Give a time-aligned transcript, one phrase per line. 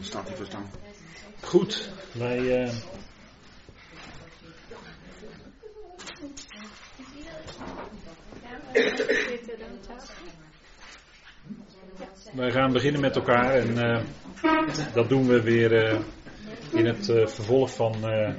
[0.00, 0.70] Staat hij verstaan?
[1.40, 2.64] Goed, wij.
[2.64, 2.72] eh,
[12.32, 14.02] wij gaan beginnen met elkaar en eh,
[14.94, 15.98] dat doen we weer eh,
[16.72, 18.34] in het eh, vervolg van eh,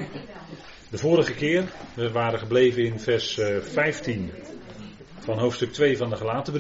[0.90, 1.64] de vorige keer.
[1.94, 4.32] We waren gebleven in vers eh, 15
[5.20, 6.54] van hoofdstuk 2 van de gelaten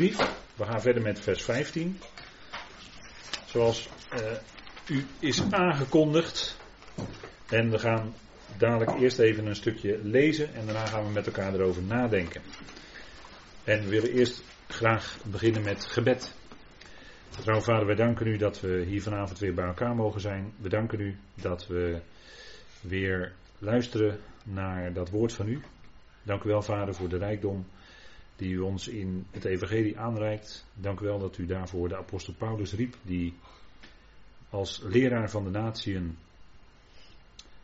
[0.56, 2.00] We gaan verder met vers 15.
[3.52, 4.32] Zoals eh,
[4.88, 6.58] u is aangekondigd.
[7.50, 8.14] En we gaan
[8.58, 12.42] dadelijk eerst even een stukje lezen en daarna gaan we met elkaar erover nadenken.
[13.64, 16.34] En we willen eerst graag beginnen met gebed.
[17.30, 20.54] Trouw vader, wij danken u dat we hier vanavond weer bij elkaar mogen zijn.
[20.58, 22.00] We danken u dat we
[22.82, 25.62] weer luisteren naar dat woord van u.
[26.24, 27.66] Dank u wel vader voor de rijkdom
[28.42, 30.66] die u ons in het evangelie aanreikt.
[30.74, 33.34] Dank u wel dat u daarvoor de apostel Paulus riep, die
[34.50, 36.18] als leraar van de natieën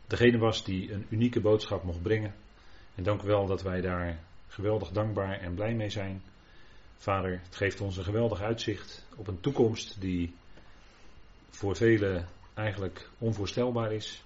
[0.06, 2.34] degene was die een unieke boodschap mocht brengen.
[2.94, 6.22] En dank u wel dat wij daar geweldig dankbaar en blij mee zijn.
[6.96, 10.34] Vader, het geeft ons een geweldig uitzicht op een toekomst die
[11.50, 14.22] voor velen eigenlijk onvoorstelbaar is.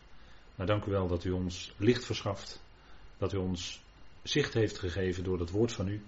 [0.54, 2.62] Maar dank u wel dat u ons licht verschaft,
[3.18, 3.82] dat u ons
[4.22, 6.02] zicht heeft gegeven door het woord van u.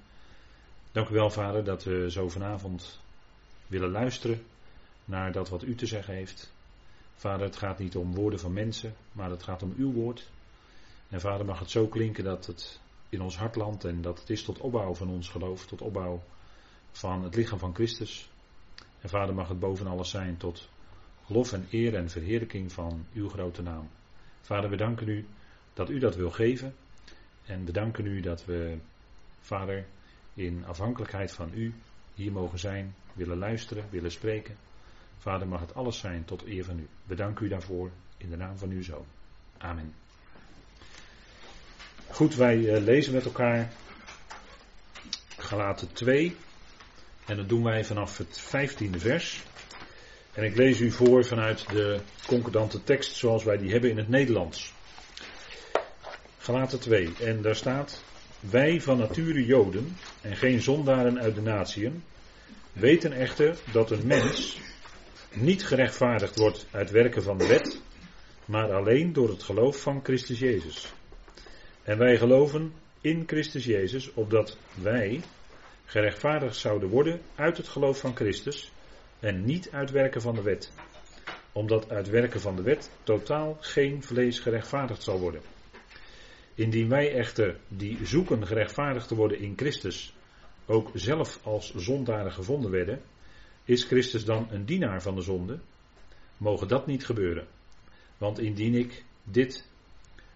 [0.94, 3.00] Dank u wel, Vader, dat we zo vanavond
[3.66, 4.42] willen luisteren
[5.04, 6.52] naar dat wat u te zeggen heeft.
[7.14, 10.30] Vader, het gaat niet om woorden van mensen, maar het gaat om uw woord.
[11.08, 14.30] En Vader, mag het zo klinken dat het in ons hart landt en dat het
[14.30, 16.22] is tot opbouw van ons geloof, tot opbouw
[16.92, 18.30] van het lichaam van Christus.
[19.00, 20.68] En Vader, mag het boven alles zijn tot
[21.26, 23.88] lof en eer en verheerlijking van uw grote naam.
[24.40, 25.26] Vader, we danken u
[25.72, 26.74] dat u dat wil geven.
[27.44, 28.78] En we danken u dat we,
[29.40, 29.86] Vader,
[30.34, 31.74] in afhankelijkheid van u
[32.14, 34.56] hier mogen zijn, willen luisteren, willen spreken.
[35.18, 36.88] Vader, mag het alles zijn tot eer van u.
[37.06, 39.06] We danken u daarvoor in de naam van uw zoon.
[39.58, 39.94] Amen.
[42.10, 43.72] Goed, wij uh, lezen met elkaar
[45.36, 46.36] Galaten 2.
[47.26, 49.42] En dat doen wij vanaf het 15e vers.
[50.32, 54.08] En ik lees u voor vanuit de concordante tekst zoals wij die hebben in het
[54.08, 54.72] Nederlands.
[56.38, 57.12] Galaten 2.
[57.20, 58.02] En daar staat:
[58.50, 62.02] Wij van nature Joden en geen zondaren uit de natieën,
[62.72, 64.60] weten echter dat een mens
[65.32, 67.80] niet gerechtvaardigd wordt uit werken van de wet,
[68.44, 70.92] maar alleen door het geloof van Christus Jezus.
[71.82, 75.20] En wij geloven in Christus Jezus, opdat wij
[75.84, 78.72] gerechtvaardigd zouden worden uit het geloof van Christus
[79.20, 80.72] en niet uit werken van de wet.
[81.52, 85.53] Omdat uit werken van de wet totaal geen vlees gerechtvaardigd zal worden.
[86.54, 90.14] Indien wij echter die zoeken gerechtvaardigd te worden in Christus
[90.66, 93.02] ook zelf als zondaren gevonden werden,
[93.64, 95.58] is Christus dan een dienaar van de zonde?
[96.36, 97.46] Mogen dat niet gebeuren.
[98.18, 99.68] Want indien ik dit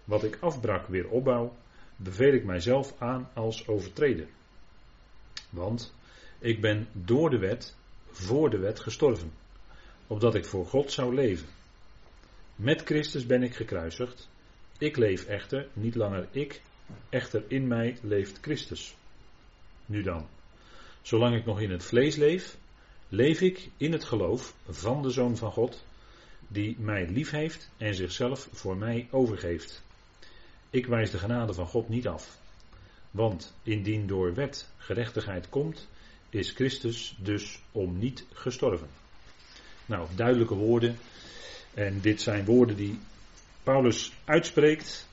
[0.05, 1.57] wat ik afbrak weer opbouw,
[1.97, 4.27] beveel ik mijzelf aan als overtreder.
[5.51, 5.95] Want
[6.39, 7.77] ik ben door de wet,
[8.11, 9.33] voor de wet gestorven,
[10.07, 11.49] opdat ik voor God zou leven.
[12.55, 14.29] Met Christus ben ik gekruisigd.
[14.79, 16.63] Ik leef echter, niet langer ik,
[17.09, 18.97] echter in mij leeft Christus.
[19.87, 20.27] Nu dan,
[21.03, 22.57] zolang ik nog in het vlees leef,
[23.09, 25.85] leef ik in het geloof van de Zoon van God,
[26.49, 29.83] die mij lief heeft en zichzelf voor mij overgeeft.
[30.71, 32.39] Ik wijs de genade van God niet af.
[33.11, 35.89] Want indien door wet gerechtigheid komt,
[36.31, 38.89] is Christus dus om niet gestorven.
[39.87, 40.99] Nou, duidelijke woorden.
[41.75, 42.99] En dit zijn woorden die
[43.69, 45.09] Paulus uitspreekt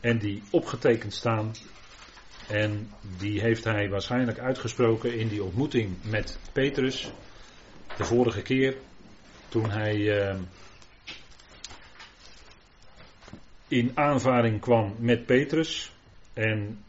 [0.00, 1.54] en die opgetekend staan.
[2.48, 7.10] En die heeft hij waarschijnlijk uitgesproken in die ontmoeting met Petrus.
[7.96, 8.76] De vorige keer
[9.48, 10.36] toen hij uh,
[13.68, 15.92] in aanvaring kwam met Petrus.
[16.32, 16.84] En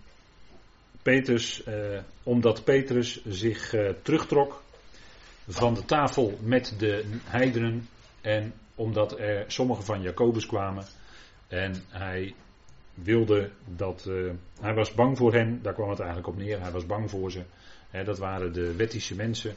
[1.01, 4.63] Petrus, uh, omdat Petrus zich uh, terugtrok
[5.47, 7.87] van de tafel met de heidenen.
[8.21, 10.85] En omdat er sommigen van Jacobus kwamen.
[11.47, 12.33] En hij
[12.93, 14.05] wilde dat.
[14.07, 14.31] Uh,
[14.61, 16.61] hij was bang voor hen, daar kwam het eigenlijk op neer.
[16.61, 17.43] Hij was bang voor ze.
[18.03, 19.55] Dat waren de wettische mensen.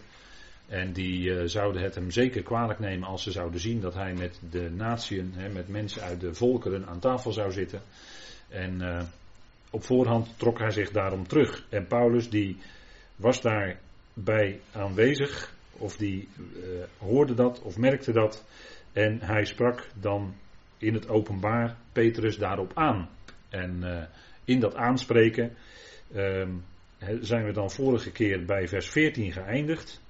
[0.66, 4.14] En die uh, zouden het hem zeker kwalijk nemen als ze zouden zien dat hij
[4.14, 7.82] met de natieën, met mensen uit de volkeren aan tafel zou zitten.
[8.48, 9.02] En uh,
[9.70, 11.66] op voorhand trok hij zich daarom terug.
[11.69, 12.56] En Paulus die
[13.16, 16.28] was daarbij aanwezig, of die
[16.98, 18.44] hoorde dat of merkte dat.
[18.92, 20.34] En hij sprak dan
[20.78, 23.08] in het openbaar Petrus daarop aan.
[23.48, 24.08] En
[24.44, 25.56] in dat aanspreken
[27.20, 30.00] zijn we dan vorige keer bij vers 14 geëindigd.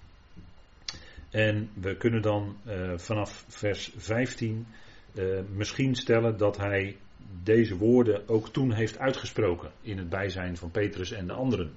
[1.31, 4.67] En we kunnen dan uh, vanaf vers 15
[5.15, 6.97] uh, misschien stellen dat hij
[7.43, 11.73] deze woorden ook toen heeft uitgesproken in het bijzijn van Petrus en de anderen.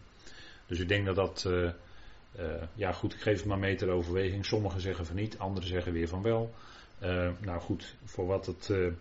[0.67, 1.49] Dus ik denk dat dat,
[2.73, 4.45] ja goed, ik geef het maar mee ter overweging.
[4.45, 6.53] Sommigen zeggen van niet, anderen zeggen weer van wel.
[7.39, 8.91] Nou goed, voor wat het uh,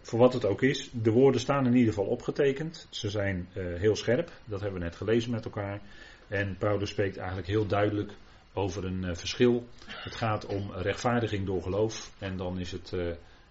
[0.00, 2.86] voor wat het ook is, de woorden staan in ieder geval opgetekend.
[2.90, 5.80] Ze zijn heel scherp, dat hebben we net gelezen met elkaar.
[6.28, 8.12] En Paulus spreekt eigenlijk heel duidelijk
[8.52, 9.66] over een verschil.
[9.86, 12.12] Het gaat om rechtvaardiging door geloof.
[12.18, 12.92] En dan is het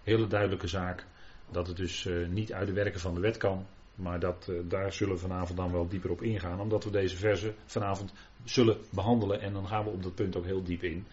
[0.02, 1.06] hele duidelijke zaak
[1.50, 3.66] dat het dus niet uit de werken van de wet kan.
[3.98, 6.60] Maar dat, daar zullen we vanavond dan wel dieper op ingaan.
[6.60, 8.12] Omdat we deze versen vanavond
[8.44, 9.40] zullen behandelen.
[9.40, 11.06] En dan gaan we op dat punt ook heel diep in.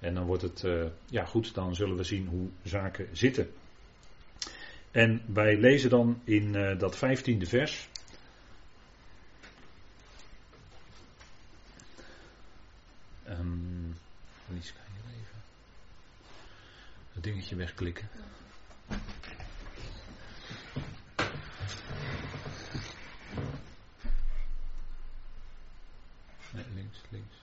[0.00, 0.64] En dan wordt het,
[1.06, 3.50] ja goed, dan zullen we zien hoe zaken zitten.
[4.94, 7.88] En wij lezen dan in uh, dat vijftiende vers.
[13.28, 13.94] Um,
[14.46, 15.42] je even
[17.12, 18.08] het dingetje wegklikken?
[26.52, 27.36] Nee, links,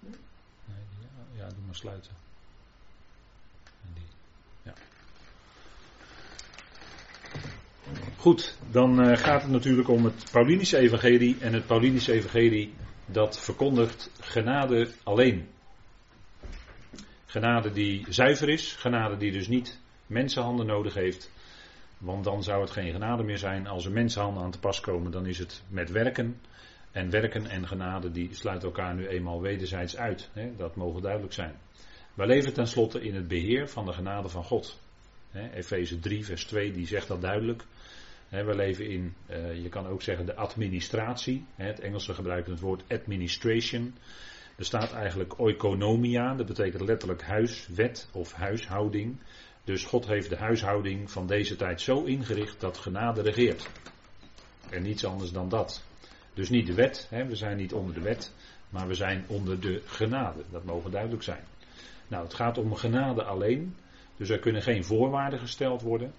[0.00, 0.14] links.
[0.64, 2.20] Nee, ja, ja, doe maar sluiten.
[8.16, 11.36] Goed, dan uh, gaat het natuurlijk om het Paulinische evangelie.
[11.40, 12.74] En het Paulinische evangelie
[13.06, 15.48] dat verkondigt genade alleen.
[17.26, 21.30] Genade die zuiver is, genade die dus niet mensenhanden nodig heeft.
[21.98, 23.66] Want dan zou het geen genade meer zijn.
[23.66, 26.40] Als er mensenhanden aan te pas komen, dan is het met werken.
[26.92, 30.30] En werken en genade die sluiten elkaar nu eenmaal wederzijds uit.
[30.32, 30.56] Hè?
[30.56, 31.54] Dat mogen duidelijk zijn.
[32.14, 34.80] Wij leven tenslotte in het beheer van de genade van God.
[35.54, 37.64] Efeze 3, vers 2, die zegt dat duidelijk
[38.40, 41.46] we leven in, uh, je kan ook zeggen, de administratie.
[41.54, 43.94] het Engelse gebruikt het woord administration.
[44.56, 49.16] Er staat eigenlijk oikonomia, dat betekent letterlijk huis, wet of huishouding.
[49.64, 53.70] Dus God heeft de huishouding van deze tijd zo ingericht dat genade regeert.
[54.70, 55.84] En niets anders dan dat.
[56.34, 58.32] Dus niet de wet, we zijn niet onder de wet,
[58.70, 60.42] maar we zijn onder de genade.
[60.50, 61.44] Dat mogen duidelijk zijn.
[62.08, 63.76] Nou, het gaat om genade alleen.
[64.16, 66.12] Dus er kunnen geen voorwaarden gesteld worden.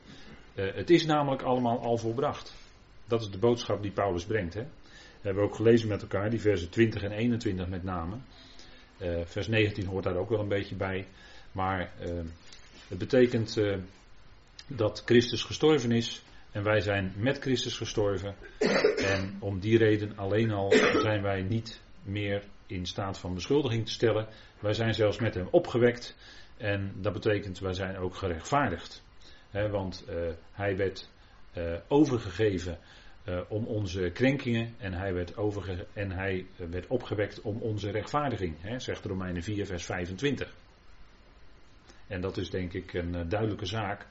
[0.56, 2.54] Uh, het is namelijk allemaal al volbracht.
[3.06, 4.54] Dat is de boodschap die Paulus brengt.
[4.54, 4.62] Hè?
[4.62, 8.16] We hebben ook gelezen met elkaar, die versen 20 en 21 met name.
[8.98, 11.08] Uh, vers 19 hoort daar ook wel een beetje bij.
[11.52, 12.08] Maar uh,
[12.88, 13.60] het betekent
[14.68, 16.24] dat Christus gestorven is.
[16.54, 18.36] En wij zijn met Christus gestorven.
[18.98, 20.72] En om die reden alleen al
[21.02, 24.28] zijn wij niet meer in staat van beschuldiging te stellen.
[24.60, 26.16] Wij zijn zelfs met hem opgewekt.
[26.58, 29.04] En dat betekent wij zijn ook gerechtvaardigd
[29.54, 30.16] want uh,
[30.52, 31.10] hij werd
[31.58, 32.80] uh, overgegeven
[33.26, 38.56] uh, om onze krenkingen en hij, werd overge en hij werd opgewekt om onze rechtvaardiging,
[38.78, 40.56] zegt Romeinen 4, vers 25.
[42.08, 44.08] En dat is denk ik een duidelijke zaak.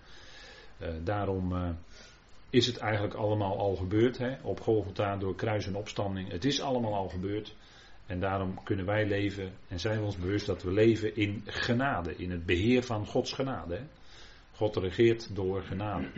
[1.02, 1.76] daarom
[2.52, 4.18] is het eigenlijk allemaal al gebeurd.
[4.18, 6.30] Hè, op Golgotha door kruis en opstanding.
[6.30, 7.54] Het is allemaal al gebeurd.
[8.06, 12.16] En daarom kunnen wij leven en zijn we ons bewust dat we leven in genade,
[12.16, 13.74] in het beheer van Gods genade.
[13.74, 13.82] Hè.
[14.52, 16.10] God regeert door genade.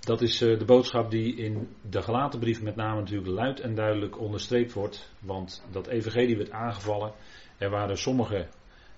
[0.00, 3.74] Dat is eh, de boodschap die in de gelaten brief met name natuurlijk luid en
[3.74, 5.12] duidelijk onderstreept wordt.
[5.20, 7.12] Want dat evangelie werd aangevallen.
[7.58, 8.48] Er waren sommigen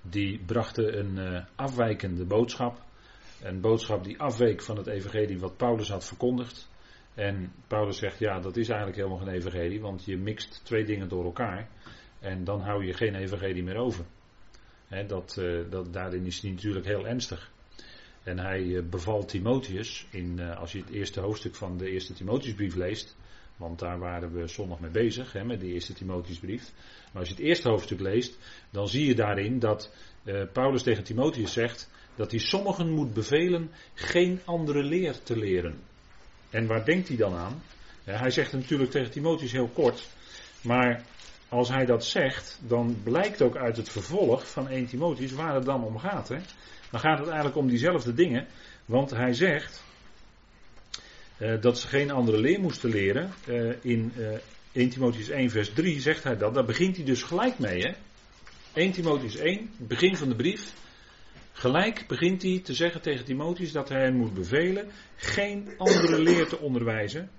[0.02, 2.86] die brachten een uh, afwijkende boodschap.
[3.42, 6.68] Een boodschap die afweek van het evangelie wat Paulus had verkondigd.
[7.14, 11.08] En Paulus zegt, ja, dat is eigenlijk helemaal geen evangelie, want je mixt twee dingen
[11.08, 11.68] door elkaar.
[12.20, 14.04] En dan hou je geen evangelie meer over.
[15.06, 17.50] dat, uh, dat, daarin is hij natuurlijk heel ernstig.
[18.22, 22.12] En hij eh, bevalt Timotheus, in, eh, als je het eerste hoofdstuk van de eerste
[22.12, 23.16] Timotheusbrief leest,
[23.56, 26.72] want daar waren we zondag mee bezig, met de eerste Timotheusbrief.
[27.12, 28.38] Maar als je het eerste hoofdstuk leest,
[28.70, 29.92] dan zie je daarin dat
[30.52, 35.80] Paulus tegen Timotheus zegt dat hij sommigen moet bevelen geen andere leer te leren.
[36.50, 37.62] En waar denkt hij dan aan?
[38.04, 40.08] Hij zegt natuurlijk tegen Timotheus heel kort,
[40.60, 41.02] maar
[41.48, 45.64] als hij dat zegt, dan blijkt ook uit het vervolg van 1 Timotheus waar het
[45.64, 46.28] dan om gaat.
[46.28, 46.38] Hè?
[46.90, 48.46] Dan gaat het eigenlijk om diezelfde dingen.
[48.84, 49.84] Want hij zegt
[51.38, 53.30] uh, dat ze geen andere leer moesten leren.
[53.48, 54.28] Uh, in uh,
[54.72, 56.54] 1 Timotheus 1 vers 3 zegt hij dat.
[56.54, 57.80] Daar begint hij dus gelijk mee.
[57.80, 57.92] Hè?
[58.72, 60.72] 1 Timotheus 1, begin van de brief.
[61.58, 66.48] Gelijk begint hij te zeggen tegen Timotheus dat hij hem moet bevelen geen andere leer
[66.48, 67.30] te onderwijzen.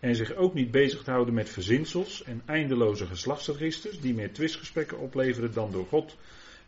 [0.00, 4.98] En zich ook niet bezig te houden met verzinsels en eindeloze geslachtsregisters die meer twistgesprekken
[4.98, 6.16] opleveren dan door God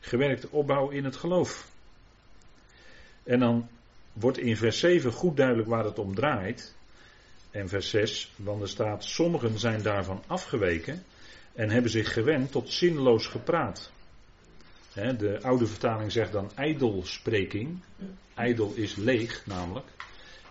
[0.00, 1.70] gewerkte opbouw in het geloof.
[3.22, 3.68] En dan
[4.12, 6.74] wordt in vers 7 goed duidelijk waar het om draait.
[7.50, 11.04] En vers 6, want er staat: Sommigen zijn daarvan afgeweken
[11.52, 13.94] en hebben zich gewend tot zinloos gepraat.
[14.96, 17.82] De oude vertaling zegt dan ijdelspreking.
[18.34, 19.86] Ijdel is leeg namelijk.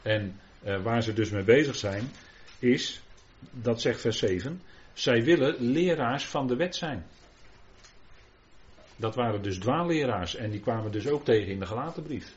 [0.01, 2.11] En uh, waar ze dus mee bezig zijn,
[2.59, 3.01] is,
[3.51, 4.61] dat zegt vers 7,
[4.93, 7.05] zij willen leraars van de wet zijn.
[8.95, 12.35] Dat waren dus dwaalleraars en die kwamen dus ook tegen in de gelaten brief.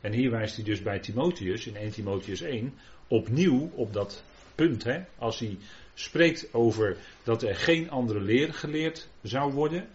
[0.00, 2.74] En hier wijst hij dus bij Timotheus, in 1 Timotheus 1,
[3.08, 4.84] opnieuw op dat punt.
[4.84, 5.58] Hè, als hij
[5.94, 9.88] spreekt over dat er geen andere leer geleerd zou worden,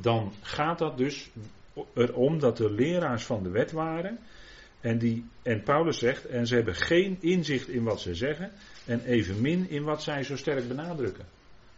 [0.00, 1.30] dan gaat dat dus
[1.94, 4.18] erom dat er leraars van de wet waren.
[4.80, 8.50] En, die, en Paulus zegt, en ze hebben geen inzicht in wat ze zeggen
[8.84, 11.24] en evenmin in wat zij zo sterk benadrukken.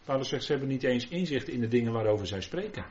[0.05, 2.85] Paulus zegt, ze hebben niet eens inzicht in de dingen waarover zij spreken.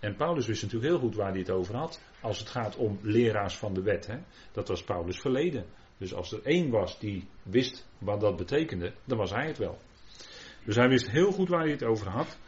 [0.00, 2.02] En Paulus wist natuurlijk heel goed waar hij het over had.
[2.20, 4.06] Als het gaat om leraars van de wet.
[4.06, 4.16] Hè?
[4.52, 5.64] Dat was Paulus verleden.
[5.98, 9.78] Dus als er één was die wist wat dat betekende, dan was hij het wel.
[10.64, 12.38] Dus hij wist heel goed waar hij het over had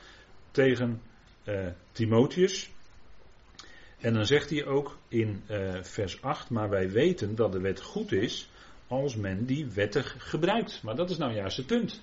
[0.50, 1.00] tegen
[1.48, 2.70] uh, Timotheus.
[4.00, 7.80] En dan zegt hij ook in uh, vers 8, maar wij weten dat de wet
[7.80, 8.48] goed is
[8.86, 10.82] als men die wettig gebruikt.
[10.82, 12.02] Maar dat is nou juist het punt.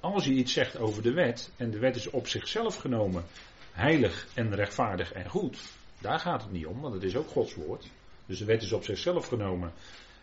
[0.00, 3.24] Als je iets zegt over de wet en de wet is op zichzelf genomen
[3.72, 5.58] heilig en rechtvaardig en goed,
[6.00, 7.90] daar gaat het niet om, want het is ook Gods woord.
[8.26, 9.72] Dus de wet is op zichzelf genomen,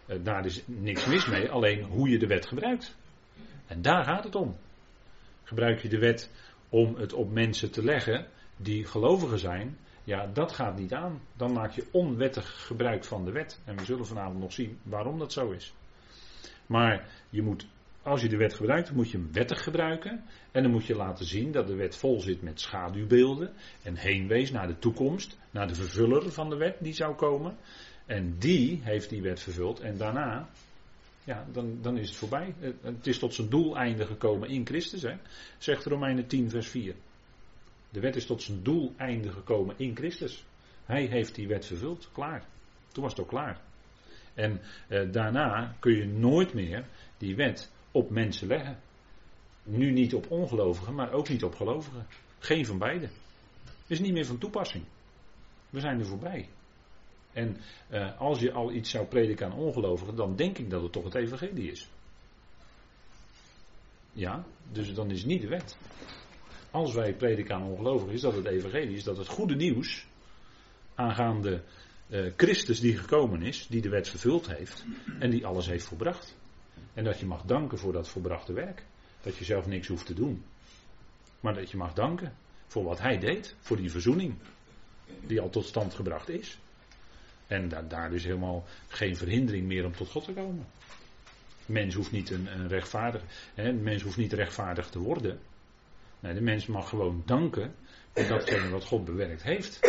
[0.05, 2.95] eh, daar is niks mis mee, alleen hoe je de wet gebruikt.
[3.67, 4.57] En daar gaat het om.
[5.43, 6.29] Gebruik je de wet
[6.69, 11.21] om het op mensen te leggen die gelovigen zijn, ja, dat gaat niet aan.
[11.33, 13.61] Dan maak je onwettig gebruik van de wet.
[13.65, 15.73] En we zullen vanavond nog zien waarom dat zo is.
[16.65, 17.67] Maar je moet,
[18.01, 20.23] als je de wet gebruikt, moet je hem wettig gebruiken.
[20.51, 23.53] En dan moet je laten zien dat de wet vol zit met schaduwbeelden.
[23.83, 27.57] En heenwees naar de toekomst, naar de vervuller van de wet die zou komen.
[28.05, 29.79] En die heeft die wet vervuld.
[29.79, 30.49] En daarna,
[31.27, 32.53] ja, dan, dan is het voorbij.
[32.81, 35.15] Het is tot zijn doeleinde gekomen in Christus, hè,
[35.57, 36.95] zegt Romeinen 10, vers 4.
[37.89, 40.45] De wet is tot zijn doeleinde gekomen in Christus.
[40.85, 42.45] Hij heeft die wet vervuld, klaar.
[42.91, 43.61] Toen was het ook klaar.
[44.33, 46.85] En eh, daarna kun je nooit meer
[47.17, 48.79] die wet op mensen leggen.
[49.63, 52.07] Nu niet op ongelovigen, maar ook niet op gelovigen.
[52.39, 53.09] Geen van beide.
[53.87, 54.83] Is niet meer van toepassing.
[55.69, 56.49] We zijn er voorbij.
[57.37, 57.57] En
[57.89, 61.03] eh, als je al iets zou prediken aan ongelovigen, dan denk ik dat het toch
[61.03, 61.89] het evangelie is.
[64.11, 65.77] Ja, dus dan is het niet de wet.
[66.71, 70.07] Als wij prediken aan ongelovigen, is dat het evangelie, is dat het goede nieuws
[70.95, 71.63] aangaande
[72.07, 74.85] uh, Christus die gekomen is, die de wet vervuld heeft
[75.19, 76.37] en die alles heeft volbracht.
[76.93, 78.85] En dat je mag danken voor dat volbrachte werk.
[79.21, 80.43] Dat je zelf niks hoeft te doen.
[81.39, 82.35] Maar dat je mag danken
[82.67, 84.35] voor wat hij deed, voor die verzoening
[85.27, 86.59] die al tot stand gebracht is.
[87.47, 90.65] En da daar dus helemaal geen verhindering meer om tot God te komen.
[91.65, 93.21] Mens hoeft niet een, een rechtvaardig,
[93.53, 95.39] hè, mens hoeft niet rechtvaardig te worden.
[96.19, 97.75] Nee, de mens mag gewoon danken
[98.13, 99.79] voor datgene wat God bewerkt heeft.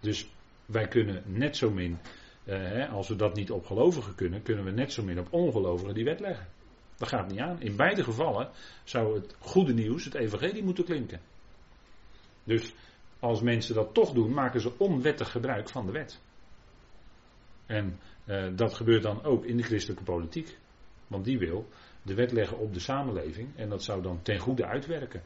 [0.00, 0.26] Dus
[0.66, 1.98] wij kunnen net zo min,
[2.44, 5.94] eh, als we dat niet op gelovigen kunnen, kunnen we net zo min op ongelovigen
[5.94, 6.46] die wet leggen.
[6.96, 7.60] Dat gaat niet aan.
[7.60, 8.50] In beide gevallen
[8.84, 11.20] zou het goede nieuws, het evangelie moeten klinken.
[12.44, 12.74] Dus
[13.18, 16.20] als mensen dat toch doen, maken ze onwettig gebruik van de wet.
[17.74, 20.58] En eh, dat gebeurt dan ook in de christelijke politiek.
[21.06, 21.68] Want die wil
[22.02, 25.22] de wet leggen op de samenleving en dat zou dan ten goede uitwerken.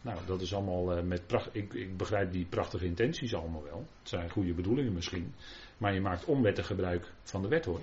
[0.00, 1.48] Nou, dat is allemaal uh, met pracht.
[1.52, 3.78] Ik, ik, begrijp die prachtige intenties allemaal wel.
[3.98, 5.34] Het zijn goede bedoelingen misschien.
[5.78, 7.80] Maar je maakt onwettig gebruik van de wet hoor.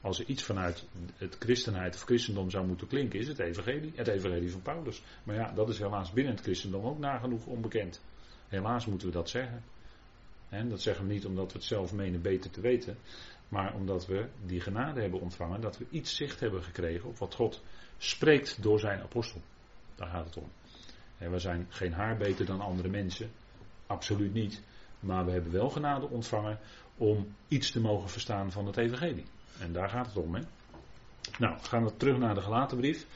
[0.00, 3.92] Als er iets vanuit het christenheid of christendom zou moeten klinken, is het evangelie.
[3.94, 5.02] Het evangelie van Paulus.
[5.22, 8.04] Maar ja, dat is helaas binnen het christendom ook nagenoeg onbekend.
[8.48, 9.62] Helaas moeten we dat zeggen.
[10.64, 12.96] Dat zeggen we niet omdat we het zelf menen beter te weten.
[13.48, 15.60] Maar omdat we die genade hebben ontvangen.
[15.60, 17.62] Dat we iets zicht hebben gekregen op wat God
[17.98, 19.40] spreekt door zijn apostel.
[19.94, 20.50] Daar gaat het om.
[21.18, 23.30] En we zijn geen haar beter dan andere mensen.
[23.86, 24.62] Absoluut niet.
[25.00, 26.58] Maar we hebben wel genade ontvangen
[26.96, 29.24] om iets te mogen verstaan van het evangelie.
[29.60, 30.34] En daar gaat het om.
[30.34, 30.42] Hè?
[31.38, 33.06] Nou, gaan we terug naar de gelaten brief.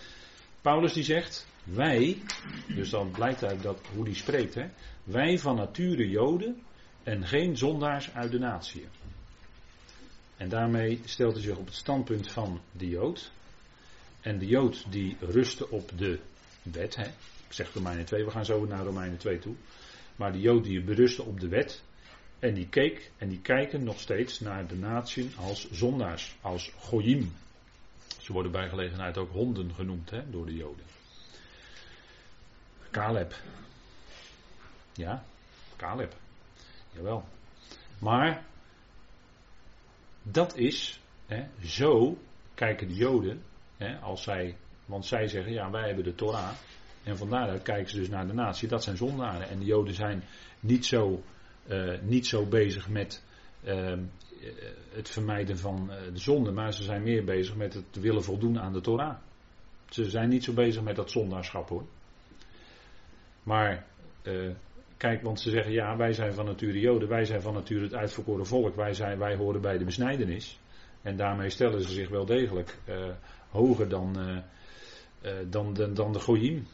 [0.61, 2.23] Paulus die zegt, wij,
[2.68, 4.66] dus dan blijkt uit dat, hoe die spreekt, hè,
[5.04, 6.62] wij van nature Joden
[7.11, 8.87] en geen zondaars uit de natie.
[10.37, 13.33] En daarmee stelt hij zich op het standpunt van de Jood.
[14.21, 16.21] En de Jood die rustte op de
[16.62, 16.97] wet.
[16.97, 17.05] Hè.
[17.47, 19.55] Ik zeg Romeinen 2, we gaan zo naar Romeinen 2 toe.
[20.17, 21.83] Maar de Jood die berustte op de wet.
[22.38, 27.33] En die keek en die kijken nog steeds naar de natie als zondaars, als goyim.
[28.19, 30.85] Ze worden bij gelegenheid ook honden genoemd hè, door de Joden.
[32.90, 33.35] Caleb.
[34.93, 35.25] Ja,
[35.76, 36.14] Caleb.
[36.90, 37.25] Jawel.
[37.99, 38.44] Maar
[40.23, 42.18] dat is, hè, zo
[42.54, 43.42] kijken de Joden,
[43.76, 44.56] hè, als zij,
[44.87, 46.52] want zij zeggen, ja wij hebben de Torah.
[47.02, 48.68] En van daaruit kijken ze dus naar de natie.
[48.68, 49.49] Dat zijn zondaren.
[49.49, 50.23] En de Joden zijn
[50.61, 51.23] niet zo,
[51.68, 53.25] uh, niet zo bezig met
[53.64, 53.99] uh,
[54.92, 56.52] het vermijden van de zonde.
[56.52, 59.16] Maar ze zijn meer bezig met het willen voldoen aan de Torah.
[59.88, 61.87] Ze zijn niet zo bezig met dat zondaarschap hoor.
[63.42, 63.87] Maar
[65.00, 67.95] kijk, want ze zeggen ja, wij zijn van nature Joden, wij zijn van nature het
[67.95, 70.59] uitverkoren volk, wij, zijn, wij horen bij de besnijdenis.
[71.02, 73.09] En daarmee stellen ze zich wel degelijk uh,
[73.50, 74.16] hoger dan,
[75.23, 76.66] uh, dan, de, dan de Goyim.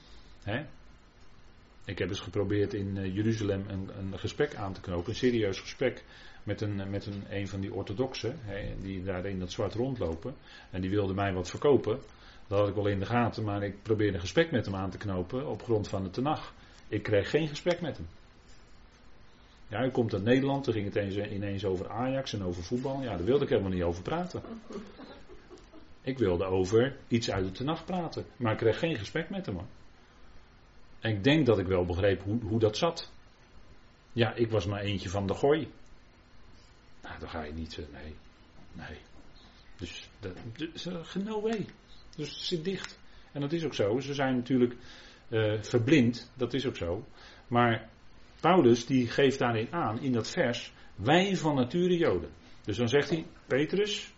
[1.85, 6.05] Ik heb eens geprobeerd in Jeruzalem een, een, gesprek aan te knopen, een serieus gesprek
[6.43, 10.35] met een, met een, een van die orthodoxen, hè, die daar in dat zwart rondlopen.
[10.71, 12.01] En die wilde mij wat verkopen.
[12.47, 14.91] Dat had ik wel in de gaten, maar ik probeerde een gesprek met hem aan
[14.91, 16.55] te knopen op grond van de tenag.
[16.89, 18.07] Ik kreeg geen gesprek met hem.
[19.69, 23.03] Ja, hij komt uit Nederland, toen ging het ineens over Ajax en over voetbal.
[23.03, 24.43] Ja, daar wilde ik helemaal niet over praten.
[26.01, 29.59] Ik wilde over iets uit de tenag praten, maar ik kreeg geen gesprek met hem.
[31.01, 33.11] En ik denk dat ik wel begreep hoe, hoe dat zat.
[34.13, 35.71] Ja, ik was maar eentje van de gooi.
[37.03, 37.79] Nou, dan ga je niet.
[37.79, 38.15] Eh, nee.
[38.73, 38.99] Nee.
[39.77, 41.67] Dus, dat, dus, no way.
[42.17, 42.99] Dus het zit dicht.
[43.33, 44.01] En dat is ook zo.
[44.01, 44.75] Ze zijn natuurlijk
[45.29, 47.05] uh, verblind, dat is ook zo.
[47.49, 47.89] Maar
[48.41, 52.31] Paulus die geeft daarin aan, in dat vers, wij van nature Joden.
[52.65, 54.13] Dus dan zegt hij, Petrus,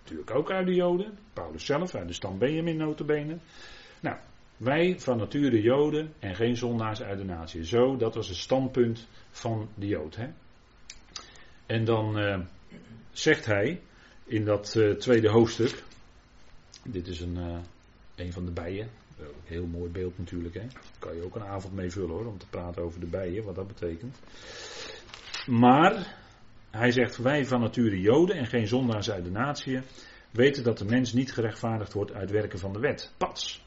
[0.00, 3.38] natuurlijk ook uit de Joden, Paulus zelf, uit de stam Benjamin notabene.
[4.00, 4.16] Nou,
[4.56, 7.64] wij van nature Joden en geen zondaars uit de natie.
[7.64, 10.16] Zo, dat was het standpunt van de Jood.
[10.16, 10.28] Hè?
[11.66, 12.40] En dan uh,
[13.10, 13.80] zegt hij
[14.24, 15.82] in dat uh, tweede hoofdstuk,
[16.84, 17.64] dit is een,
[18.16, 18.90] een van de bijen,
[19.44, 20.54] heel mooi beeld natuurlijk.
[20.54, 20.66] Hè?
[20.66, 23.44] Daar kan je ook een avond mee vullen hoor, om te praten over de bijen,
[23.44, 24.18] wat dat betekent.
[25.46, 26.16] Maar,
[26.70, 29.80] hij zegt, wij van nature Joden en geen zondaars uit de natie,
[30.30, 33.12] weten dat de mens niet gerechtvaardigd wordt uit werken van de wet.
[33.16, 33.64] Pats.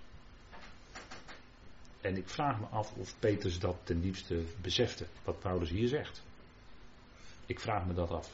[2.02, 6.24] En ik vraag me af of Petrus dat ten diepste besefte, wat Paulus hier zegt.
[7.46, 8.32] Ik vraag me dat af.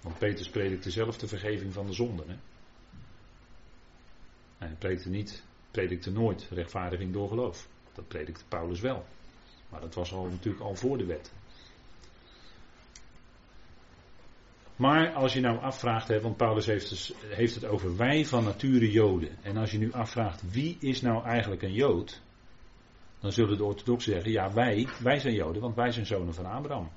[0.00, 2.28] Want Petrus predikte zelf de vergeving van de zonden.
[2.28, 2.36] Hè?
[4.58, 5.42] Hij predikte niet
[5.74, 7.68] predikte nooit rechtvaardiging door geloof.
[7.94, 9.04] Dat predikte Paulus wel.
[9.68, 11.32] Maar dat was al natuurlijk al voor de wet.
[14.76, 18.44] Maar als je nou afvraagt, hè, want Paulus heeft, dus, heeft het over wij van
[18.44, 19.36] nature Joden.
[19.42, 22.22] En als je nu afvraagt wie is nou eigenlijk een Jood,
[23.20, 26.46] dan zullen de orthodoxen zeggen, ja wij, wij zijn Joden, want wij zijn zonen van
[26.46, 26.90] Abraham.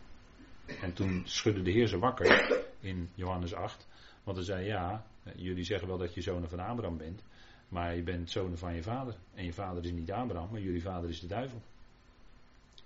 [0.82, 3.88] En toen schudde de Heer ze wakker in Johannes 8,
[4.24, 7.24] want hij zei, ja, jullie zeggen wel dat je zonen van Abraham bent,
[7.69, 9.15] maar je bent zoon van je vader.
[9.34, 11.62] En je vader is niet Abraham, maar jullie vader is de duivel.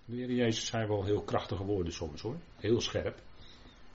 [0.06, 2.38] De Heer Jezus zei wel heel krachtige woorden soms hoor.
[2.56, 3.20] Heel scherp.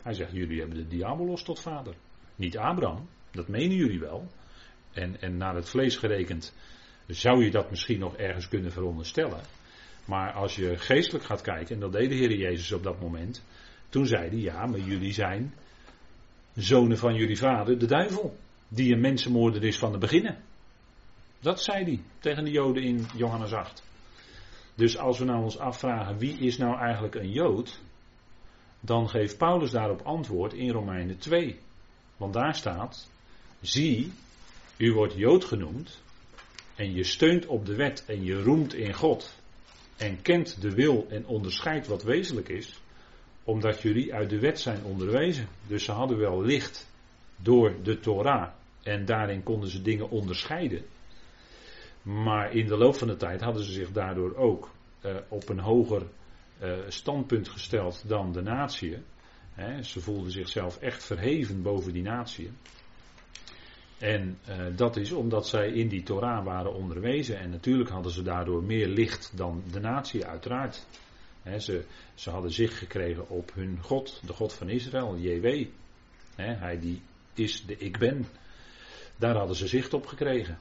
[0.03, 1.94] Hij zegt, jullie hebben de diabolos tot vader.
[2.37, 4.27] Niet Abraham, dat menen jullie wel.
[4.92, 6.55] En, en naar het vlees gerekend
[7.07, 9.40] zou je dat misschien nog ergens kunnen veronderstellen.
[10.05, 13.42] Maar als je geestelijk gaat kijken, en dat deed de Heer Jezus op dat moment.
[13.88, 15.55] Toen zei hij, ja, maar jullie zijn
[16.55, 18.37] zonen van jullie vader, de duivel.
[18.68, 20.42] Die een mensenmoorder is van de beginnen.
[21.40, 23.83] Dat zei hij tegen de Joden in Johannes 8.
[24.75, 27.81] Dus als we nou ons afvragen wie is nou eigenlijk een Jood,
[28.81, 31.59] dan geeft Paulus daarop antwoord in Romeinen 2.
[32.16, 33.11] Want daar staat,
[33.61, 34.12] zie,
[34.77, 36.03] u wordt Jood genoemd
[36.75, 39.35] en je steunt op de wet en je roemt in God
[39.96, 42.81] en kent de wil en onderscheidt wat wezenlijk is,
[43.44, 45.49] omdat jullie uit de wet zijn onderwezen.
[45.66, 46.90] Dus ze hadden wel licht
[47.37, 48.51] door de Torah
[48.83, 50.85] en daarin konden ze dingen onderscheiden.
[52.07, 54.71] Maar in de loop van de tijd hadden ze zich daardoor ook
[55.05, 56.03] uh, op een hoger
[56.62, 58.99] uh, standpunt gesteld dan de natie.
[59.83, 62.51] ze voelden zichzelf echt verheven boven die natie.
[63.99, 67.38] En uh, dat is omdat zij in die Torah waren onderwezen.
[67.38, 70.87] En natuurlijk hadden ze daardoor meer licht dan de natie, uiteraard.
[71.59, 75.66] ze, ze hadden zicht gekregen op hun God, de God van Israël, JW.
[76.37, 77.03] hij die
[77.35, 78.27] is de ik ben.
[79.16, 80.59] Daar hadden ze zicht op gekregen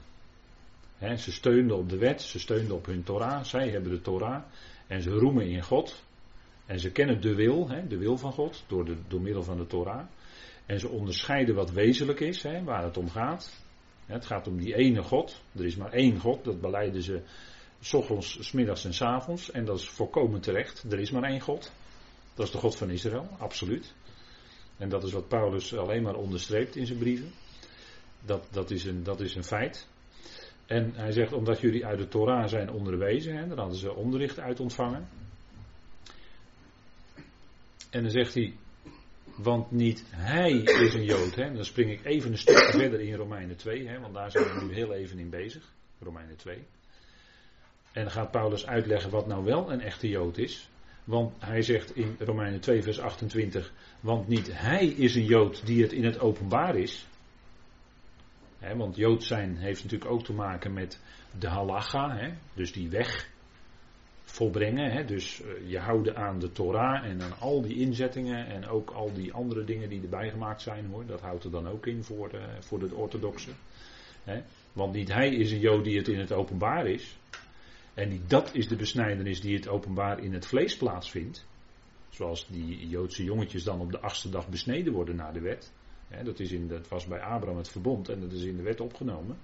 [0.98, 4.42] ze steunden op de wet, ze steunden op hun Torah, zij hebben de Torah
[4.86, 6.04] en ze roemen in God.
[6.66, 9.66] En ze kennen de wil, de wil van God, door, de, door middel van de
[9.66, 10.06] Torah.
[10.66, 13.64] En ze onderscheiden wat wezenlijk is, waar het om gaat.
[14.06, 15.42] Het gaat om die ene God.
[15.52, 17.22] Er is maar één God, dat beleiden ze
[17.80, 19.50] s ochtends, s middags en s avonds.
[19.50, 20.84] En dat is volkomen terecht.
[20.92, 21.72] Er is maar één God.
[22.34, 23.94] Dat is de God van Israël, absoluut.
[24.76, 27.32] En dat is wat Paulus alleen maar onderstreept in zijn brieven.
[28.24, 29.88] Dat, dat, is, een, dat is een feit.
[30.66, 34.38] En hij zegt, omdat jullie uit de Torah zijn onderwezen, hè, daar hadden ze onderricht
[34.38, 35.08] uit ontvangen.
[37.90, 38.54] En dan zegt hij,
[39.36, 41.34] want niet hij is een Jood.
[41.34, 41.52] Hè.
[41.52, 44.64] Dan spring ik even een stukje verder in Romeinen 2, hè, want daar zijn we
[44.64, 45.72] nu heel even in bezig.
[45.98, 46.56] Romeinen 2.
[47.92, 50.68] En dan gaat Paulus uitleggen wat nou wel een echte Jood is.
[51.04, 53.72] Want hij zegt in Romeinen 2, vers 28.
[54.00, 57.06] Want niet hij is een Jood die het in het openbaar is.
[58.76, 61.00] Want Jood zijn heeft natuurlijk ook te maken met
[61.38, 63.34] de halacha, dus die weg
[64.36, 65.06] volbrengen.
[65.06, 69.12] Dus eh, je houden aan de Torah en aan al die inzettingen en ook al
[69.12, 71.06] die andere dingen die erbij gemaakt zijn hoor.
[71.06, 73.50] Dat houdt er dan ook in voor, uh, voor de orthodoxe.
[74.72, 77.18] Want niet hij is een Jood die het in het openbaar is.
[77.94, 81.46] En die, dat is de besnijdenis die het openbaar in het vlees plaatsvindt.
[82.08, 85.72] Zoals die Joodse jongetjes dan op de achtste dag besneden worden naar de wet.
[86.24, 88.80] Dat, is in, dat was bij Abraham het verbond en dat is in de wet
[88.80, 89.36] opgenomen.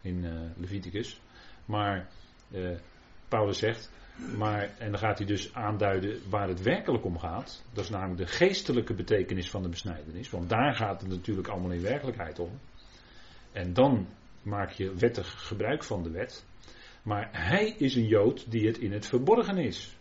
[0.00, 1.20] In uh, Leviticus.
[1.64, 2.08] Maar
[2.50, 2.76] uh,
[3.28, 3.90] Paulus zegt,
[4.36, 7.64] maar, en dan gaat hij dus aanduiden waar het werkelijk om gaat.
[7.72, 10.30] Dat is namelijk de geestelijke betekenis van de besnijdenis.
[10.30, 12.50] Want daar gaat het natuurlijk allemaal in werkelijkheid om.
[13.52, 14.08] En dan
[14.42, 16.44] maak je wettig gebruik van de wet.
[17.02, 19.96] Maar hij is een Jood die het in het verborgen is.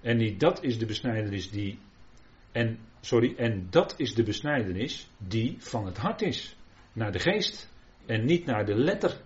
[0.00, 1.78] En niet dat is de besnijdenis die.
[2.52, 6.56] En, sorry, en dat is de besnijdenis die van het hart is.
[6.92, 7.72] Naar de geest.
[8.06, 9.20] En niet naar de letter.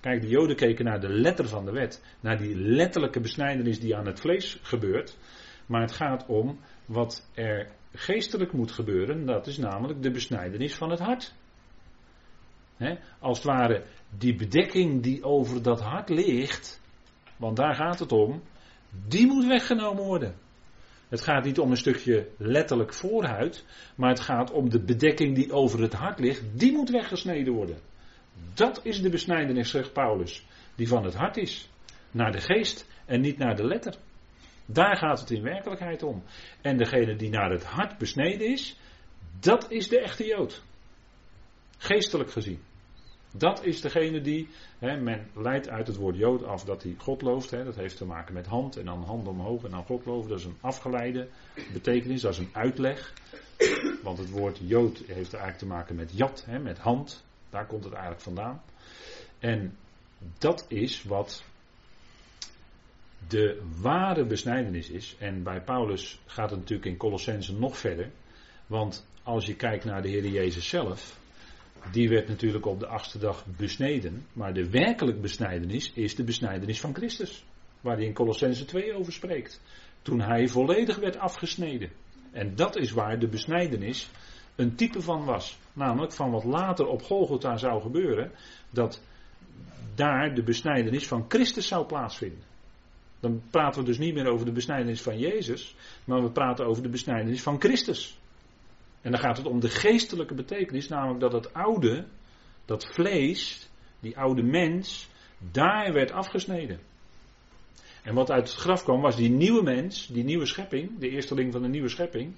[0.00, 2.04] Kijk, de Joden keken naar de letter van de wet.
[2.20, 5.16] Naar die letterlijke besnijdenis die aan het vlees gebeurt.
[5.66, 9.26] Maar het gaat om wat er geestelijk moet gebeuren.
[9.26, 11.34] Dat is namelijk de besnijdenis van het hart.
[13.18, 13.84] als het ware
[14.18, 16.80] die bedekking die over dat hart ligt,
[17.36, 18.42] want daar gaat het om,
[19.08, 20.34] die moet weggenomen worden.
[21.08, 25.52] Het gaat niet om een stukje letterlijk voorhuid, maar het gaat om de bedekking die
[25.52, 27.78] over het hart ligt, die moet weggesneden worden.
[28.54, 31.70] Dat is de besnijdenis, zegt Paulus, die van het hart is,
[32.10, 33.94] naar de geest en niet naar de letter.
[34.66, 36.22] Daar gaat het in werkelijkheid om.
[36.60, 38.76] En degene die naar het hart besneden is,
[39.40, 40.62] dat is de echte Jood.
[41.78, 42.60] Geestelijk gezien.
[43.32, 47.22] Dat is degene die, hè, men leidt uit het woord Jood af dat hij God
[47.22, 47.50] looft.
[47.50, 50.28] Hè, dat heeft te maken met hand en dan hand omhoog en dan God loven.
[50.30, 51.28] Dat is een afgeleide
[51.72, 53.12] betekenis, dat is een uitleg.
[54.02, 57.24] Want het woord Jood heeft eigenlijk te maken met jat, hè, met hand.
[57.50, 58.62] Daar komt het eigenlijk vandaan.
[59.38, 59.76] En
[60.38, 61.44] dat is wat
[63.28, 65.16] de ware besnijdenis is.
[65.18, 68.10] En bij Paulus gaat het natuurlijk in Colossense nog verder.
[68.66, 71.18] Want als je kijkt naar de Heer Jezus zelf,
[71.92, 74.26] die werd natuurlijk op de achtste dag besneden.
[74.32, 77.44] Maar de werkelijk besnijdenis is de besnijdenis van Christus.
[77.80, 79.60] Waar hij in Colossense 2 over spreekt.
[80.02, 81.90] Toen hij volledig werd afgesneden.
[82.32, 84.10] En dat is waar de besnijdenis
[84.56, 85.58] een type van was.
[85.72, 88.32] Namelijk van wat later op Golgotha zou gebeuren.
[88.70, 89.02] Dat
[89.94, 92.46] daar de besnijdenis van Christus zou plaatsvinden.
[93.20, 95.74] Dan praten we dus niet meer over de besnijdenis van Jezus.
[96.04, 98.17] Maar we praten over de besnijdenis van Christus.
[99.00, 102.04] En dan gaat het om de geestelijke betekenis, namelijk dat het oude,
[102.64, 103.68] dat vlees,
[104.00, 105.08] die oude mens,
[105.52, 106.80] daar werd afgesneden.
[108.02, 111.52] En wat uit het graf kwam was die nieuwe mens, die nieuwe schepping, de eersteling
[111.52, 112.34] van de nieuwe schepping.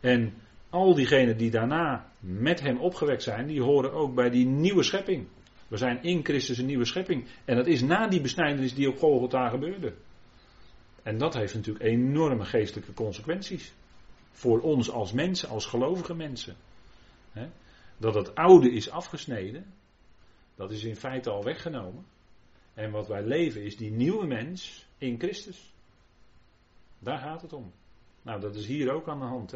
[0.00, 0.34] En
[0.70, 5.26] al diegenen die daarna met hem opgewekt zijn, die horen ook bij die nieuwe schepping.
[5.68, 7.26] We zijn in Christus een nieuwe schepping.
[7.44, 9.94] En dat is na die besnijdenis die op Golgotha gebeurde.
[11.02, 13.72] En dat heeft natuurlijk enorme geestelijke consequenties.
[14.34, 16.56] Voor ons als mensen, als gelovige mensen.
[17.96, 19.74] Dat het oude is afgesneden.
[20.54, 22.04] Dat is in feite al weggenomen.
[22.74, 25.72] En wat wij leven is die nieuwe mens in Christus.
[26.98, 27.72] Daar gaat het om.
[28.22, 29.54] Nou, dat is hier ook aan de hand.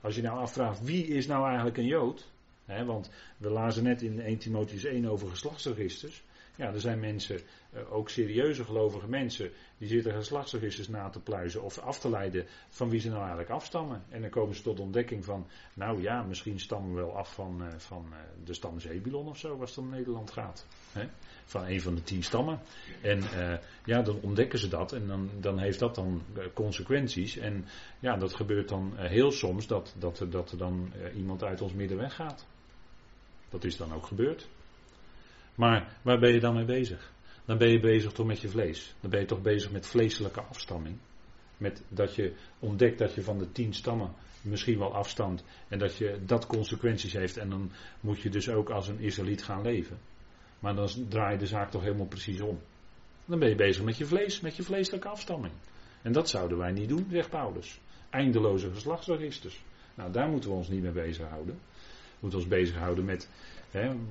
[0.00, 2.30] Als je nou afvraagt wie is nou eigenlijk een Jood.
[2.64, 6.22] Hè, want we lazen net in 1 Timotheus 1 over geslachtsregisters.
[6.56, 7.40] Ja, er zijn mensen,
[7.70, 12.46] eh, ook serieuze gelovige mensen, die zitten geslachtsregisters na te pluizen of af te leiden
[12.68, 14.02] van wie ze nou eigenlijk afstammen.
[14.08, 17.62] En dan komen ze tot ontdekking van, nou ja, misschien stammen we wel af van,
[17.62, 20.66] uh, van uh, de stam Zebulon of zo, als het om Nederland gaat.
[21.44, 22.60] Van een van de tien stammen.
[23.02, 23.22] En
[23.84, 26.22] ja, dan ontdekken ze dat en dan, dan heeft dat dan
[26.54, 27.36] consequenties.
[27.36, 27.64] En
[27.98, 31.96] ja, dat gebeurt dan heel soms dat, dat, dat er dan iemand uit ons midden
[31.96, 32.46] weggaat.
[33.48, 34.48] Dat is dan ook gebeurd.
[35.54, 37.12] Maar waar ben je dan mee bezig?
[37.44, 38.94] Dan ben je bezig toch met je vlees.
[39.00, 40.98] Dan ben je toch bezig met vleeselijke afstamming.
[41.56, 44.12] Met dat je ontdekt dat je van de tien stammen
[44.42, 45.44] misschien wel afstamt.
[45.68, 47.36] En dat je dat consequenties heeft.
[47.36, 49.98] En dan moet je dus ook als een Israëliet gaan leven.
[50.58, 52.60] Maar dan draai je de zaak toch helemaal precies om.
[53.24, 55.52] Dan ben je bezig met je vlees, met je vleeselijke afstamming.
[56.02, 57.80] En dat zouden wij niet doen, zegt Paulus.
[58.10, 59.62] Eindeloze geslachtsregisters.
[59.94, 61.54] Nou, daar moeten we ons niet mee bezighouden.
[61.54, 63.28] We moeten ons bezighouden met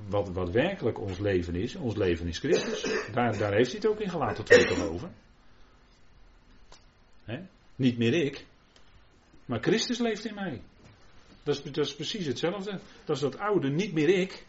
[0.08, 1.76] wat, wat werkelijk ons leven is.
[1.76, 2.82] Ons leven is Christus.
[3.14, 5.10] Daar, daar heeft hij het ook in gelaten twee over.
[7.76, 8.46] Niet meer ik.
[9.46, 10.62] Maar Christus leeft in mij.
[11.44, 12.80] Dat is, precies hetzelfde.
[13.06, 14.46] Dat is dat oude, niet meer ik.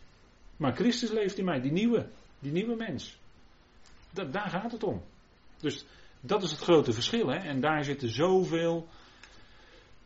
[0.57, 2.09] Maar Christus leeft in mij, die nieuwe.
[2.39, 3.19] Die nieuwe mens.
[4.11, 5.03] Daar gaat het om.
[5.61, 5.85] Dus
[6.21, 7.33] dat is het grote verschil.
[7.33, 8.89] En daar zitten zoveel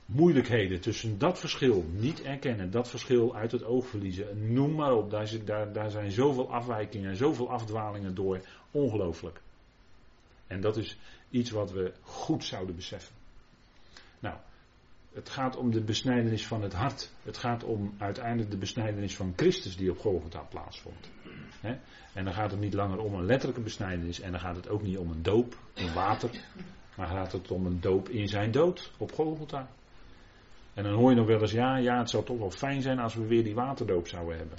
[0.09, 4.53] moeilijkheden tussen dat verschil niet erkennen, dat verschil uit het oog verliezen.
[4.53, 8.41] Noem maar op, daar, daar zijn zoveel afwijkingen en zoveel afdwalingen door.
[8.71, 9.41] Ongelooflijk.
[10.47, 10.99] En dat is
[11.31, 13.15] iets wat we goed zouden beseffen.
[14.19, 14.37] Nou,
[15.13, 17.11] het gaat om de besnijdenis van het hart.
[17.23, 21.11] Het gaat om uiteindelijk de besnijdenis van Christus die op Golgotha plaatsvond.
[22.13, 24.83] En dan gaat het niet langer om een letterlijke besnijdenis en dan gaat het ook
[24.83, 26.31] niet om een doop in water,
[26.97, 29.69] maar gaat het om een doop in zijn dood op Golgotha.
[30.79, 32.99] En dan hoor je nog wel eens, ja, ja, het zou toch wel fijn zijn
[32.99, 34.59] als we weer die waterdoop zouden hebben.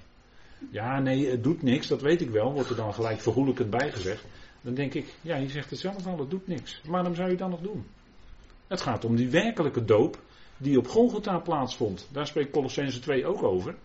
[0.71, 4.25] Ja, nee, het doet niks, dat weet ik wel, wordt er dan gelijk vergoelijkend bijgezegd.
[4.61, 6.81] Dan denk ik, ja, je zegt het zelf al, het doet niks.
[6.85, 7.85] Waarom zou je dan nog doen?
[8.67, 10.19] Het gaat om die werkelijke doop
[10.57, 12.07] die op Golgotha plaatsvond.
[12.11, 13.75] Daar spreekt Colossense 2 ook over.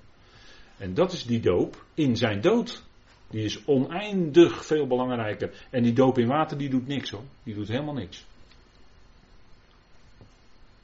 [0.77, 2.83] En dat is die doop in zijn dood.
[3.31, 5.67] Die is oneindig veel belangrijker.
[5.71, 7.25] En die doop in water die doet niks hoor.
[7.43, 8.25] Die doet helemaal niks.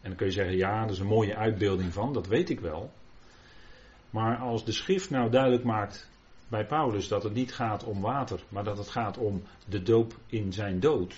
[0.01, 2.61] En dan kun je zeggen, ja, dat is een mooie uitbeelding van, dat weet ik
[2.61, 2.91] wel.
[4.11, 6.11] Maar als de schrift nou duidelijk maakt
[6.49, 10.15] bij Paulus dat het niet gaat om water, maar dat het gaat om de doop
[10.27, 11.15] in zijn dood,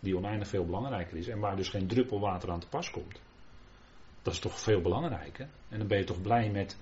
[0.00, 3.20] die oneindig veel belangrijker is en waar dus geen druppel water aan te pas komt.
[4.22, 5.48] Dat is toch veel belangrijker.
[5.68, 6.76] En dan ben je toch blij met.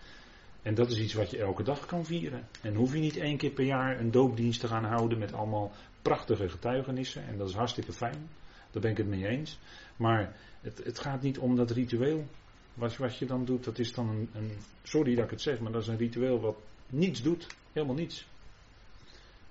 [0.63, 2.49] En dat is iets wat je elke dag kan vieren.
[2.63, 5.73] En hoef je niet één keer per jaar een doopdienst te gaan houden met allemaal
[6.05, 7.27] prachtige getuigenissen.
[7.27, 8.29] En dat is hartstikke fijn.
[8.71, 9.59] Daar ben ik het mee eens.
[9.97, 12.27] Maar het, het gaat niet om dat ritueel.
[12.75, 14.51] Wat, wat je dan doet, dat is dan een.
[14.83, 16.57] Sorry dat ik het zeg, maar dat is een ritueel wat
[16.89, 17.47] niets doet.
[17.73, 18.27] Helemaal niets.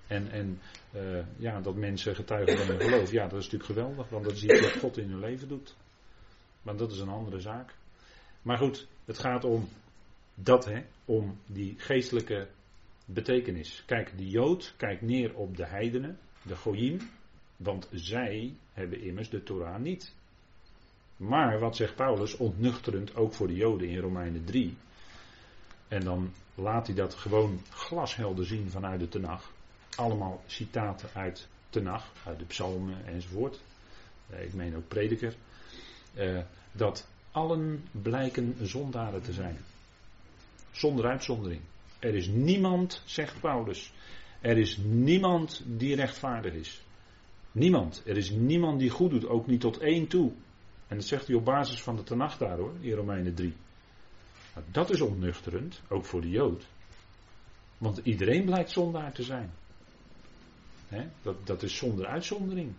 [0.08, 0.60] En, en
[0.96, 4.34] uh, ja, dat mensen getuigen van hun geloof, ja, dat is natuurlijk geweldig, want dat
[4.34, 5.76] is iets wat God in hun leven doet.
[6.62, 7.76] Maar dat is een andere zaak.
[8.42, 9.70] Maar goed, het gaat om
[10.36, 12.48] dat, hè, om die geestelijke
[13.06, 13.84] betekenis.
[13.86, 17.10] Kijk, de Jood kijkt neer op de heidenen, de Goyim,
[17.58, 20.14] want zij hebben immers de Torah niet.
[21.18, 24.78] Maar wat zegt Paulus, ontnuchterend ook voor de Joden in Romeinen 3.
[25.88, 29.52] En dan laat hij dat gewoon glashelder zien vanuit de Tenach.
[29.96, 33.62] Allemaal citaten uit Tenach, uit de psalmen enzovoort.
[34.30, 35.36] Eh, ik meen ook prediker.
[36.16, 39.58] Uh, dat allen blijken zondaren te zijn.
[40.72, 41.62] Zonder uitzondering.
[42.00, 43.94] Er is niemand, zegt Paulus,
[44.44, 46.84] er is niemand die rechtvaardig is.
[47.52, 48.04] Niemand.
[48.06, 50.32] Er is niemand die goed doet, ook niet tot één toe.
[50.88, 53.54] En dat zegt hij op basis van de Tanach daar hoor, in Romeinen 3.
[54.54, 56.66] Maar dat is onnuchterend, ook voor de Jood.
[57.78, 59.52] Want iedereen blijkt zondaar te zijn.
[61.22, 62.74] dat, dat is zonder uitzondering.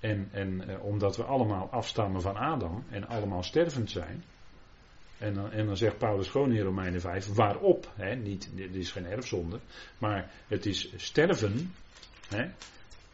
[0.00, 4.24] En, en eh, omdat we allemaal afstammen van Adam en allemaal stervend zijn.
[5.18, 8.90] En dan, en dan zegt Paulus gewoon in Romeinen 5, waarop, hè, niet, dit is
[8.90, 9.60] geen erfzonde,
[9.98, 11.74] maar het is sterven.
[12.28, 12.50] Hè,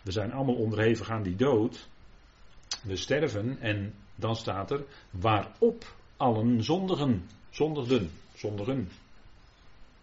[0.03, 1.89] we zijn allemaal onderhevig aan die dood.
[2.83, 8.89] We sterven en dan staat er, waarop allen zondigen, zondigden, zondigen.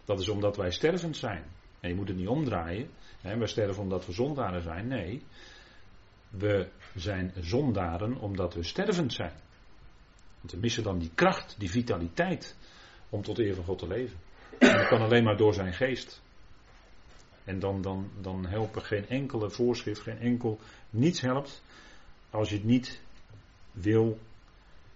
[0.04, 1.44] Dat is omdat wij stervend zijn.
[1.80, 2.90] En je moet het niet omdraaien.
[3.20, 4.88] Hè, wij sterven omdat we zondaren zijn.
[4.88, 5.22] Nee,
[6.30, 9.32] we zijn zondaren omdat we stervend zijn.
[10.50, 12.56] We missen dan die kracht, die vitaliteit
[13.08, 14.18] om tot eer van God te leven.
[14.58, 16.22] En dat kan alleen maar door zijn geest.
[17.44, 20.58] En dan, dan, dan helpen geen enkele voorschrift, geen enkel,
[20.90, 21.62] niets helpt
[22.30, 23.00] als je het niet
[23.72, 24.18] wil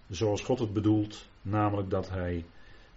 [0.09, 2.45] zoals God het bedoelt, namelijk dat Hij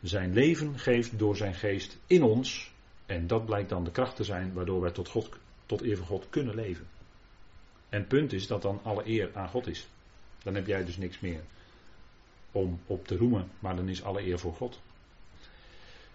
[0.00, 2.72] zijn leven geeft door zijn geest in ons.
[3.06, 5.28] En dat blijkt dan de kracht te zijn waardoor wij tot, God,
[5.66, 6.86] tot eer van God kunnen leven.
[7.88, 9.88] En punt is dat dan alle eer aan God is.
[10.42, 11.40] Dan heb jij dus niks meer
[12.52, 14.80] om op te roemen, maar dan is alle eer voor God.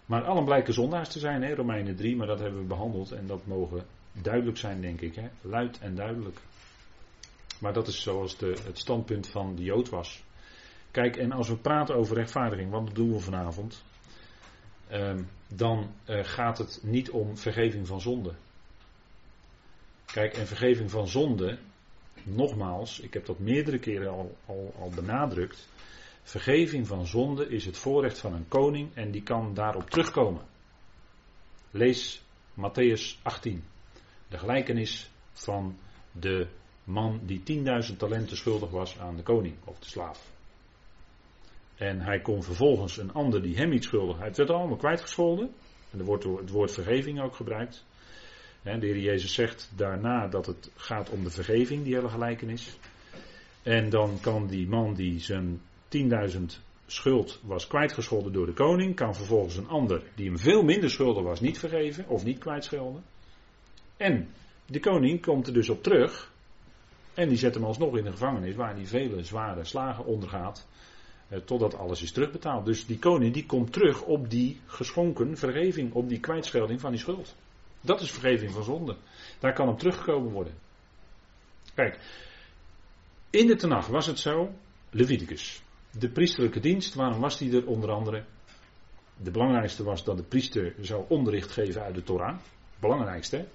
[0.06, 3.26] Maar allen blijken zondaars te zijn, hè, Romeinen 3, maar dat hebben we behandeld en
[3.26, 5.14] dat mogen duidelijk zijn, denk ik.
[5.14, 6.38] Hè, luid en duidelijk.
[7.60, 10.24] Maar dat is zoals de, het standpunt van de Jood was.
[10.90, 13.84] Kijk, en als we praten over rechtvaardiging, want dat doen we vanavond,
[14.88, 18.32] ehm, dan uh, gaat het niet om vergeving van zonde.
[20.04, 21.58] Kijk, en vergeving van zonde,
[22.22, 24.36] nogmaals, ik heb dat meerdere keren al,
[24.78, 25.68] al benadrukt.
[26.26, 30.42] Vergeving van zonde is het voorrecht van een koning en die kan daarop terugkomen.
[31.70, 32.22] Lees
[32.54, 33.64] Matthäus 18,
[34.28, 35.76] de gelijkenis van
[36.12, 36.46] de
[36.84, 37.42] man die
[37.90, 40.30] 10.000 talenten schuldig was aan de koning of de slaaf.
[41.76, 45.54] En hij kon vervolgens een ander die hem iets schuldig, het werd allemaal kwijtgescholden.
[45.90, 47.84] En er wordt het woord vergeving ook gebruikt.
[48.62, 52.78] De Heer Jezus zegt daarna dat het gaat om de vergeving, die hele gelijkenis.
[53.62, 59.14] En dan kan die man die zijn 10.000 schuld was kwijtgescholden door de koning, kan
[59.14, 63.02] vervolgens een ander die hem veel minder schuldig was niet vergeven of niet kwijtschelden.
[63.96, 64.28] En
[64.66, 66.32] de koning komt er dus op terug.
[67.14, 70.66] En die zet hem alsnog in de gevangenis waar hij vele zware slagen ondergaat.
[71.28, 72.64] Eh, totdat alles is terugbetaald.
[72.64, 75.92] Dus die koning die komt terug op die geschonken vergeving.
[75.92, 77.34] Op die kwijtschelding van die schuld.
[77.80, 78.96] Dat is vergeving van zonde.
[79.38, 80.54] Daar kan op teruggekomen worden.
[81.74, 81.98] Kijk,
[83.30, 84.52] in de Tenach was het zo.
[84.90, 85.62] Leviticus.
[85.98, 88.24] De priesterlijke dienst, waarom was die er onder andere?
[89.16, 92.36] De belangrijkste was dat de priester zou onderricht geven uit de Torah.
[92.80, 93.46] Belangrijkste.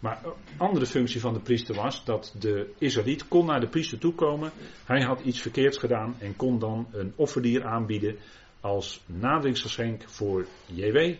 [0.00, 3.98] Maar een andere functie van de priester was dat de Israëliet kon naar de priester
[3.98, 4.52] toekomen.
[4.84, 8.16] Hij had iets verkeerds gedaan en kon dan een offerdier aanbieden
[8.60, 11.14] als naderingsgeschenk voor JW.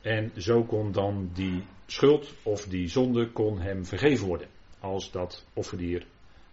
[0.00, 4.48] En zo kon dan die schuld of die zonde kon hem vergeven worden.
[4.78, 6.06] Als dat offerdier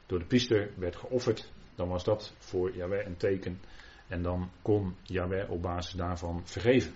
[0.05, 3.59] door de priester werd geofferd, dan was dat voor Yahweh een teken.
[4.07, 6.93] En dan kon Yahweh op basis daarvan vergeven.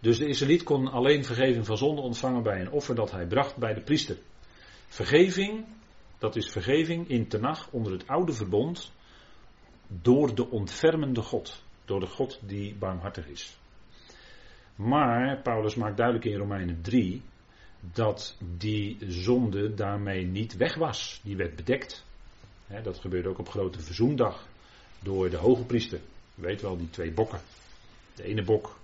[0.00, 3.56] Dus de Israëliet kon alleen vergeving van zonde ontvangen bij een offer dat hij bracht
[3.56, 4.16] bij de priester.
[4.88, 5.64] Vergeving,
[6.18, 8.92] dat is vergeving in Tenach onder het oude verbond
[9.86, 11.62] door de ontfermende God.
[11.84, 13.56] Door de God die barmhartig is.
[14.76, 17.22] Maar Paulus maakt duidelijk in Romeinen 3
[17.92, 21.20] dat die zonde daarmee niet weg was.
[21.24, 22.04] Die werd bedekt.
[22.82, 24.46] Dat gebeurde ook op grote verzoendag
[25.02, 26.00] door de hoge priester.
[26.34, 27.40] Weet wel, die twee bokken.
[28.14, 28.76] De ene bok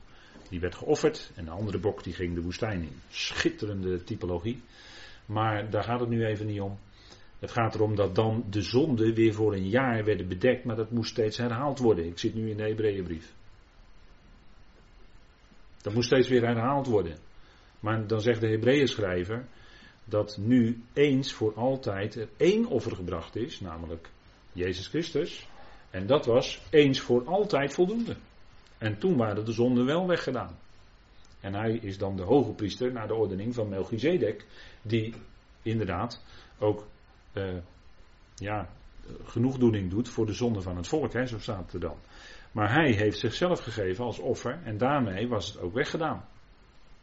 [0.48, 3.00] die werd geofferd en de andere bok die ging de woestijn in.
[3.08, 4.62] Schitterende typologie.
[5.26, 6.78] Maar daar gaat het nu even niet om.
[7.38, 10.90] Het gaat erom dat dan de zonden weer voor een jaar werden bedekt, maar dat
[10.90, 12.06] moest steeds herhaald worden.
[12.06, 13.32] Ik zit nu in de Hebreeënbrief.
[15.82, 17.16] Dat moest steeds weer herhaald worden.
[17.80, 19.46] Maar dan zegt de Hebreeën schrijver
[20.10, 24.10] dat nu eens voor altijd er één offer gebracht is, namelijk
[24.52, 25.48] Jezus Christus.
[25.90, 28.16] En dat was eens voor altijd voldoende.
[28.78, 30.58] En toen waren de zonden wel weggedaan.
[31.40, 34.46] En hij is dan de hoge priester naar de ordening van Melchizedek,
[34.82, 35.14] die
[35.62, 36.24] inderdaad
[36.58, 36.86] ook
[37.32, 37.56] uh,
[38.34, 38.68] ja,
[39.24, 41.96] genoegdoening doet voor de zonde van het volk, hè, zo staat er dan.
[42.52, 46.24] Maar hij heeft zichzelf gegeven als offer en daarmee was het ook weggedaan.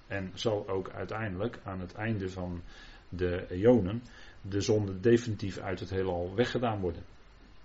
[0.07, 2.61] En zal ook uiteindelijk aan het einde van
[3.09, 4.03] de eonen
[4.41, 7.03] de zonde definitief uit het heelal weggedaan worden.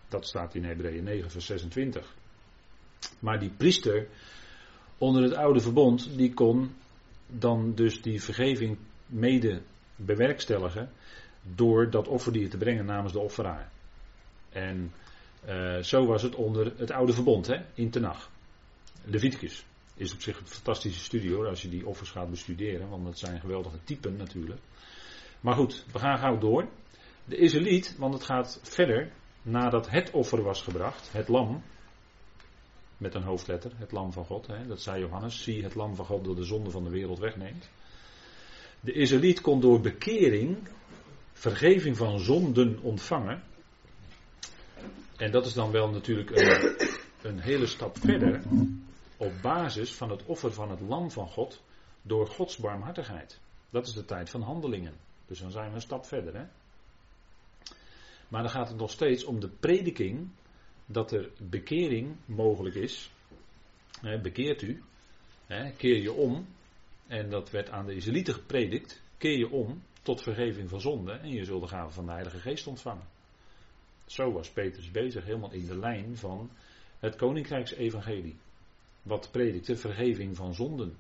[0.08, 2.14] Dat staat in Hebreeën 9 vers 26.
[3.18, 4.06] Maar die priester
[4.98, 6.74] onder het oude verbond, die kon
[7.26, 9.62] dan dus die vergeving mede
[9.96, 10.90] bewerkstelligen
[11.54, 13.70] door dat offerdier te brengen namens de offeraar.
[14.48, 14.92] En
[15.48, 18.30] uh, zo was het onder het oude verbond, hè, in Tenach.
[19.04, 23.04] Leviticus is op zich een fantastische studie hoor, als je die offers gaat bestuderen, want
[23.04, 24.60] dat zijn geweldige typen natuurlijk.
[25.42, 26.68] Maar goed, we gaan gauw door.
[27.24, 31.62] De Israëliet, want het gaat verder, nadat het offer was gebracht, het lam,
[32.96, 36.04] met een hoofdletter, het lam van God, hè, dat zei Johannes, zie het lam van
[36.04, 37.68] God door de zonde van de wereld wegneemt.
[38.80, 40.68] De Israëliet kon door bekering
[41.32, 43.42] vergeving van zonden ontvangen.
[45.16, 46.76] En dat is dan wel natuurlijk een,
[47.22, 48.42] een hele stap verder
[49.16, 51.62] op basis van het offer van het lam van God
[52.02, 53.40] door Gods barmhartigheid.
[53.70, 54.94] Dat is de tijd van handelingen.
[55.32, 56.34] Dus dan zijn we een stap verder.
[56.34, 56.44] Hè?
[58.28, 60.28] Maar dan gaat het nog steeds om de prediking
[60.86, 63.10] dat er bekering mogelijk is.
[64.22, 64.82] bekeert u,
[65.76, 66.46] keer je om.
[67.06, 69.02] En dat werd aan de Israëlieten gepredikt.
[69.18, 72.38] Keer je om tot vergeving van zonde en je zult de gave van de Heilige
[72.38, 73.06] Geest ontvangen.
[74.06, 76.50] Zo was Petrus bezig, helemaal in de lijn van
[76.98, 78.36] het Koninkrijksevangelie.
[79.02, 80.96] Wat predikte vergeving van zonden.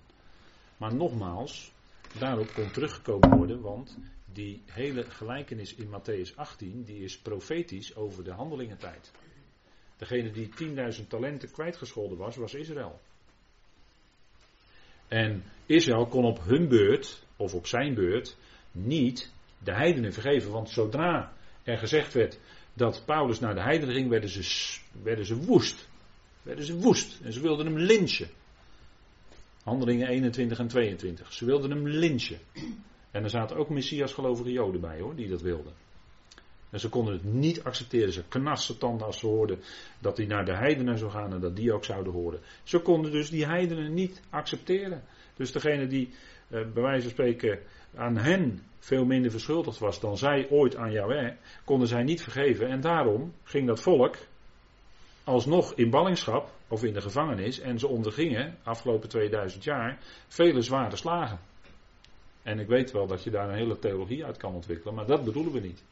[0.76, 1.72] Maar nogmaals,
[2.18, 3.98] daarop kon teruggekomen worden, want
[4.32, 9.10] die hele gelijkenis in Matthäus 18, die is profetisch over de handelingentijd.
[9.96, 10.48] Degene die
[11.00, 13.00] 10.000 talenten kwijtgescholden was, was Israël.
[15.08, 18.36] En Israël kon op hun beurt, of op zijn beurt,
[18.70, 20.50] niet de heidenen vergeven.
[20.50, 22.38] Want zodra er gezegd werd
[22.74, 25.88] dat Paulus naar de heidenen ging, werden ze, werden ze woest.
[26.42, 27.20] Werden ze woest.
[27.20, 28.28] En ze wilden hem lynchen.
[29.62, 31.32] Handelingen 21 en 22.
[31.32, 32.38] Ze wilden hem lynchen.
[33.12, 35.72] En er zaten ook Messias gelovige Joden bij hoor, die dat wilden.
[36.70, 38.12] En ze konden het niet accepteren.
[38.12, 39.60] Ze knasten tanden als ze hoorden
[39.98, 42.40] dat hij naar de heidenen zou gaan en dat die ook zouden horen.
[42.62, 45.02] Ze konden dus die heidenen niet accepteren.
[45.36, 46.08] Dus degene die
[46.48, 47.58] eh, bij wijze van spreken
[47.94, 51.32] aan hen veel minder verschuldigd was dan zij ooit aan Yahweh,
[51.64, 52.68] konden zij niet vergeven.
[52.68, 54.16] En daarom ging dat volk
[55.24, 59.98] alsnog in ballingschap of in de gevangenis en ze ondergingen afgelopen 2000 jaar
[60.28, 61.38] vele zware slagen.
[62.42, 65.24] En ik weet wel dat je daar een hele theologie uit kan ontwikkelen, maar dat
[65.24, 65.82] bedoelen we niet.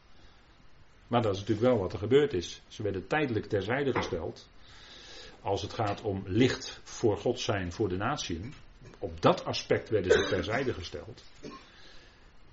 [1.06, 2.62] Maar dat is natuurlijk wel wat er gebeurd is.
[2.68, 4.48] Ze werden tijdelijk terzijde gesteld.
[5.40, 8.54] Als het gaat om licht voor God zijn voor de natieën.
[8.98, 11.24] Op dat aspect werden ze terzijde gesteld.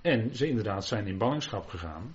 [0.00, 2.14] En ze inderdaad zijn in ballingschap gegaan.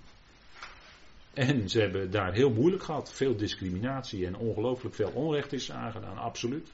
[1.34, 3.14] En ze hebben daar heel moeilijk gehad.
[3.14, 6.72] Veel discriminatie en ongelooflijk veel onrecht is aangedaan, absoluut.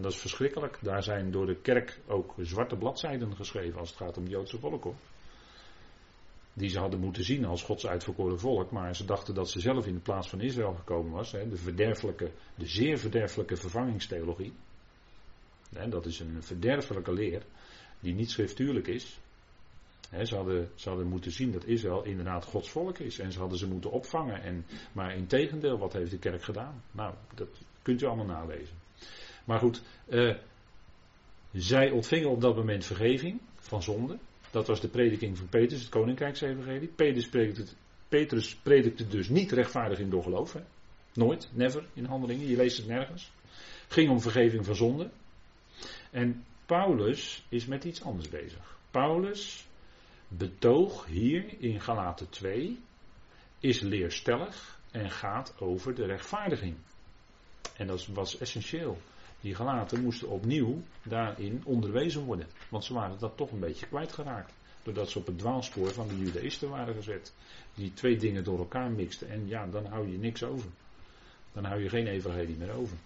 [0.00, 0.78] En dat is verschrikkelijk.
[0.82, 4.58] Daar zijn door de kerk ook zwarte bladzijden geschreven als het gaat om het Joodse
[4.58, 4.94] volk.
[6.52, 8.70] Die ze hadden moeten zien als Gods uitverkoren volk.
[8.70, 11.32] Maar ze dachten dat ze zelf in de plaats van Israël gekomen was.
[11.32, 14.52] Hè, de, verderfelijke, de zeer verderfelijke vervangingstheologie.
[15.74, 17.42] Hè, dat is een verderfelijke leer
[18.00, 19.20] die niet schriftuurlijk is.
[20.22, 23.18] ze, hadden, ze hadden moeten zien dat Israël inderdaad Gods volk is.
[23.18, 24.42] En ze hadden ze moeten opvangen.
[24.42, 26.82] En, maar in tegendeel, wat heeft de kerk gedaan?
[26.90, 27.48] Nou, dat
[27.82, 28.78] kunt u allemaal nalezen.
[29.50, 30.34] Maar goed, uh,
[31.52, 34.18] zij ontvingen op dat moment vergeving van zonde.
[34.50, 36.88] Dat was de prediking van Petrus, het Koninkrijksevangelie.
[36.88, 37.72] Petrus predikte,
[38.08, 40.52] Petrus predikte dus niet rechtvaardig in door geloof.
[40.52, 40.60] Hè?
[41.14, 42.46] Nooit, never in handelingen.
[42.46, 43.30] Je leest het nergens.
[43.88, 45.10] Ging om vergeving van zonde.
[46.10, 48.78] En Paulus is met iets anders bezig.
[48.90, 49.66] Paulus
[50.28, 52.80] betoog hier in Galaten 2
[53.58, 56.76] is leerstellig en gaat over de rechtvaardiging.
[57.76, 58.98] En dat was essentieel.
[59.40, 62.46] Die gelaten moesten opnieuw daarin onderwezen worden.
[62.68, 64.52] Want ze waren dat toch een beetje kwijtgeraakt.
[64.82, 67.34] Doordat ze op het dwaalspoor van de judaïsten waren gezet.
[67.74, 69.30] Die twee dingen door elkaar mixten.
[69.30, 70.70] En ja, dan hou je niks over.
[71.52, 72.96] Dan hou je geen evangelie meer over.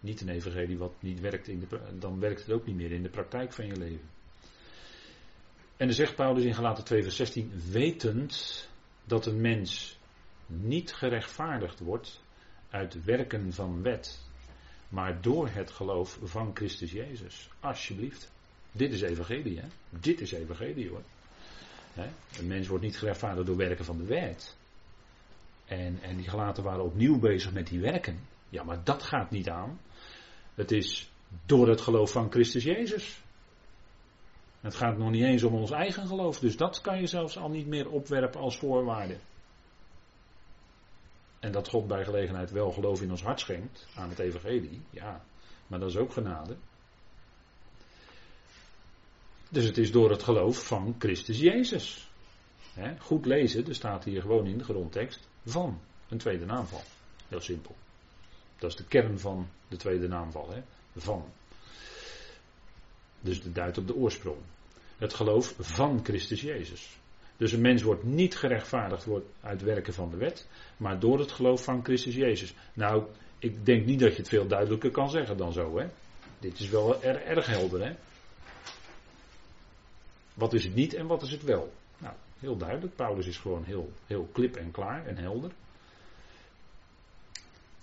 [0.00, 3.02] Niet een evangelie wat niet werkt in de, dan werkt het ook niet meer in
[3.02, 4.08] de praktijk van je leven.
[5.76, 8.68] En dan zegt Paulus in Galaten 2 vers 16, wetend
[9.04, 9.98] dat een mens
[10.46, 12.22] niet gerechtvaardigd wordt
[12.70, 14.25] uit werken van wet,
[14.96, 17.48] maar door het geloof van Christus Jezus.
[17.60, 18.30] Alsjeblieft.
[18.72, 19.66] Dit is evangelie, hè?
[19.90, 21.02] Dit is evangelie, hoor.
[22.38, 24.56] Een mens wordt niet gerechtvaardigd door werken van de wet.
[25.64, 28.20] En, en die gelaten waren opnieuw bezig met die werken.
[28.48, 29.80] Ja, maar dat gaat niet aan.
[30.54, 31.10] Het is
[31.46, 33.20] door het geloof van Christus Jezus.
[34.60, 37.48] Het gaat nog niet eens om ons eigen geloof, dus dat kan je zelfs al
[37.48, 39.16] niet meer opwerpen als voorwaarde.
[41.46, 45.24] En dat God bij gelegenheid wel geloof in ons hart schenkt aan het evangelie, ja,
[45.66, 46.56] maar dat is ook genade.
[49.48, 52.10] Dus het is door het geloof van Christus Jezus.
[52.98, 56.82] goed lezen, er staat hier gewoon in de grondtekst van een tweede naamval.
[57.28, 57.76] Heel simpel.
[58.58, 60.50] Dat is de kern van de tweede naamval.
[60.50, 60.62] Hè?
[60.96, 61.24] Van.
[63.20, 64.40] Dus het duidt op de oorsprong.
[64.96, 66.98] Het geloof van Christus Jezus.
[67.36, 69.06] Dus een mens wordt niet gerechtvaardigd
[69.40, 72.54] uit werken van de wet, maar door het geloof van Christus Jezus.
[72.72, 73.04] Nou,
[73.38, 75.86] ik denk niet dat je het veel duidelijker kan zeggen dan zo, hè.
[76.38, 77.94] Dit is wel erg, erg helder, hè.
[80.34, 81.72] Wat is het niet en wat is het wel?
[81.98, 82.96] Nou, heel duidelijk.
[82.96, 85.50] Paulus is gewoon heel, heel klip en klaar en helder.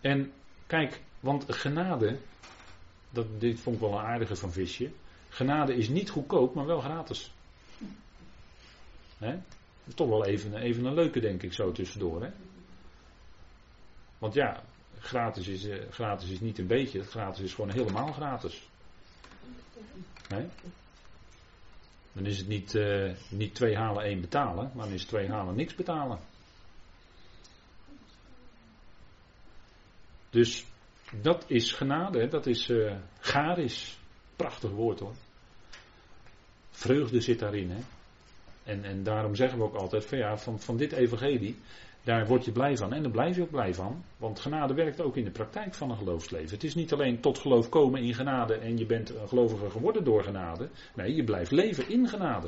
[0.01, 0.31] En
[0.67, 2.17] kijk, want genade,
[3.09, 4.91] dat, dit vond ik wel een aardige van Visje.
[5.29, 7.33] Genade is niet goedkoop, maar wel gratis.
[9.87, 12.23] Is toch wel even, even een leuke, denk ik, zo tussendoor.
[12.23, 12.29] Hè?
[14.17, 14.63] Want ja,
[14.99, 18.67] gratis is, uh, gratis is niet een beetje, gratis is gewoon helemaal gratis.
[22.13, 25.55] Dan is het niet, uh, niet twee halen, één betalen, maar dan is twee halen,
[25.55, 26.19] niks betalen.
[30.29, 30.65] Dus
[31.21, 32.95] dat is genade, dat is uh.
[34.35, 35.15] Prachtig woord hoor.
[36.71, 37.69] Vreugde zit daarin.
[37.71, 37.81] Hè?
[38.63, 41.55] En, en daarom zeggen we ook altijd van ja, van, van dit evangelie,
[42.03, 44.03] daar word je blij van en daar blijf je ook blij van.
[44.17, 46.49] Want genade werkt ook in de praktijk van een geloofsleven.
[46.49, 50.03] Het is niet alleen tot geloof komen in genade en je bent een gelovige geworden
[50.03, 50.69] door genade.
[50.95, 52.47] Nee, je blijft leven in genade.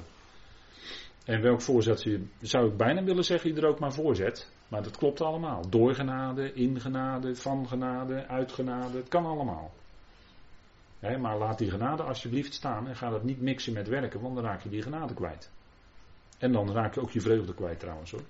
[1.25, 4.51] En welk voorzet je, zou ik bijna willen zeggen, je er ook maar voorzet.
[4.67, 5.69] Maar dat klopt allemaal.
[5.69, 8.97] Door genade, in genade, van genade, uit genade.
[8.97, 9.73] Het kan allemaal.
[11.19, 14.43] maar laat die genade alsjeblieft staan en ga dat niet mixen met werken, want dan
[14.43, 15.51] raak je die genade kwijt.
[16.37, 18.25] En dan raak je ook je vreugde kwijt trouwens hoor.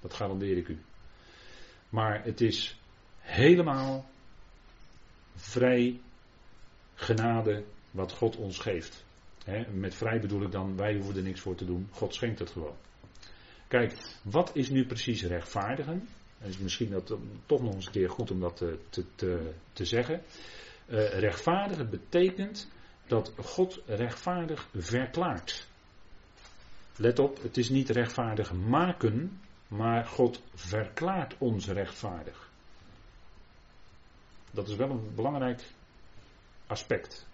[0.00, 0.78] Dat garandeer ik u.
[1.88, 2.78] Maar het is
[3.18, 4.10] helemaal
[5.34, 6.00] vrij
[6.94, 9.04] genade wat God ons geeft.
[9.72, 11.88] met vrij bedoel ik dan, wij hoeven er niks voor te doen.
[11.90, 12.76] God schenkt het gewoon.
[13.68, 16.08] Kijk, wat is nu precies rechtvaardigen?
[16.38, 17.16] Het is misschien dat,
[17.46, 18.78] toch nog eens een keer goed om dat te,
[19.16, 20.22] te, te zeggen.
[20.88, 22.70] Uh, rechtvaardigen betekent
[23.06, 25.68] dat God rechtvaardig verklaart.
[26.96, 32.48] Let op, het is niet rechtvaardig maken, maar God verklaart ons rechtvaardig.
[34.50, 35.62] Dat is wel een belangrijk
[36.66, 37.26] aspect.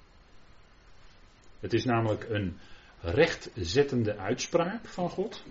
[1.60, 2.58] Het is namelijk een
[3.00, 5.44] rechtzettende uitspraak van God,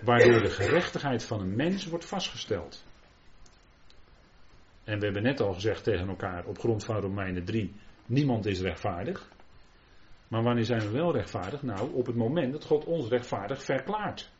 [0.00, 2.84] waardoor de gerechtigheid van een mens wordt vastgesteld.
[4.84, 7.74] En we hebben net al gezegd tegen elkaar op grond van Romeinen 3,
[8.06, 9.30] niemand is rechtvaardig.
[10.32, 11.62] Maar wanneer zijn we wel rechtvaardig?
[11.62, 14.30] Nou, op het moment dat God ons rechtvaardig verklaart.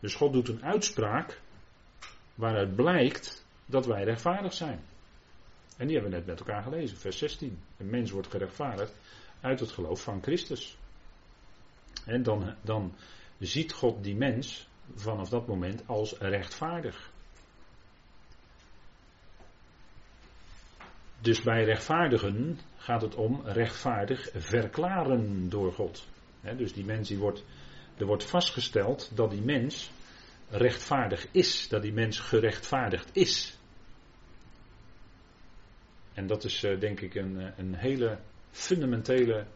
[0.00, 1.40] Dus God doet een uitspraak
[2.34, 4.80] waaruit blijkt dat wij rechtvaardig zijn.
[5.76, 7.62] En die hebben we net met elkaar gelezen, vers 16.
[7.76, 8.94] Een mens wordt gerechtvaardigd
[9.40, 10.78] uit het geloof van Christus.
[12.06, 12.94] En dan, dan
[13.38, 17.12] ziet God die mens vanaf dat moment als rechtvaardig.
[21.24, 26.06] Dus bij rechtvaardigen gaat het om rechtvaardig verklaren door God.
[26.56, 27.44] dus die mens die wordt,
[27.96, 29.90] er wordt vastgesteld dat die mens
[30.48, 33.58] rechtvaardig is, dat die mens gerechtvaardigd is.
[36.14, 38.18] En dat is eh, denk ik een, eh, een hele
[38.50, 39.46] fundamentele,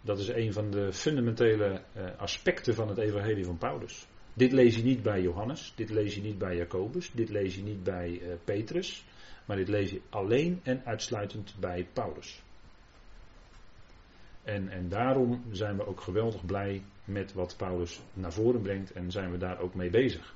[0.00, 4.06] dat is een van de fundamentele eh, aspecten van het evangelie van Paulus.
[4.36, 7.62] Dit lees je niet bij Johannes, dit lees je niet bij Jacobus, dit lees je
[7.62, 9.04] niet bij Petrus,
[9.44, 12.42] maar dit lees je alleen en uitsluitend bij Paulus.
[14.42, 19.10] En, en daarom zijn we ook geweldig blij met wat Paulus naar voren brengt en
[19.10, 20.34] zijn we daar ook mee bezig.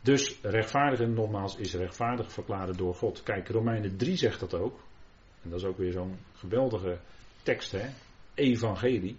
[0.00, 3.22] Dus rechtvaardigen, nogmaals, is rechtvaardig verklaren door God.
[3.22, 4.78] Kijk, Romeinen 3 zegt dat ook.
[5.42, 6.98] En dat is ook weer zo'n geweldige
[7.42, 7.88] tekst, hè?
[8.34, 9.16] Evangelie.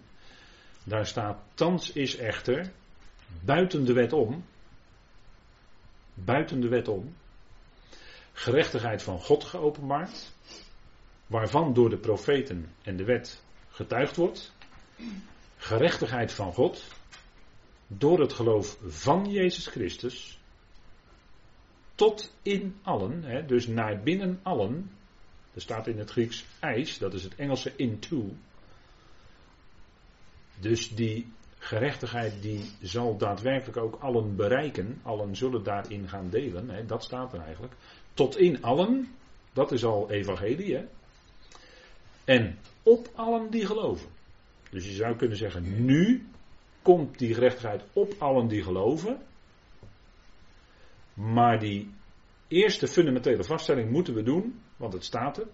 [0.83, 2.71] Daar staat, thans is echter,
[3.43, 4.45] buiten de wet om,
[6.13, 7.15] buiten de wet om,
[8.31, 10.31] gerechtigheid van God geopenbaard,
[11.27, 14.53] waarvan door de profeten en de wet getuigd wordt,
[15.57, 16.83] gerechtigheid van God,
[17.87, 20.39] door het geloof van Jezus Christus,
[21.95, 24.91] tot in allen, hè, dus naar binnen allen,
[25.53, 28.35] er staat in het Grieks ijs, dat is het Engelse into.
[30.59, 36.85] Dus die gerechtigheid die zal daadwerkelijk ook allen bereiken, allen zullen daarin gaan delen, hè,
[36.85, 37.73] dat staat er eigenlijk.
[38.13, 39.15] Tot in allen,
[39.53, 40.85] dat is al evangelie, hè.
[42.25, 44.09] En op allen die geloven.
[44.69, 46.27] Dus je zou kunnen zeggen, nu
[46.81, 49.21] komt die gerechtigheid op allen die geloven.
[51.13, 51.93] Maar die
[52.47, 55.47] eerste fundamentele vaststelling moeten we doen, want het staat er.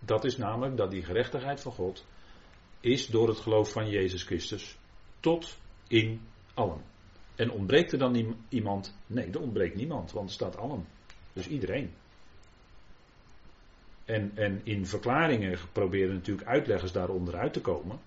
[0.00, 2.04] Dat is namelijk dat die gerechtigheid van God
[2.80, 4.78] is door het geloof van Jezus Christus
[5.20, 5.56] tot
[5.88, 6.20] in
[6.54, 6.80] allen.
[7.34, 8.94] En ontbreekt er dan iemand?
[9.06, 10.86] Nee, er ontbreekt niemand, want er staat allen.
[11.32, 11.90] Dus iedereen.
[14.04, 17.98] En, en in verklaringen proberen natuurlijk uitleggers daar onderuit te komen.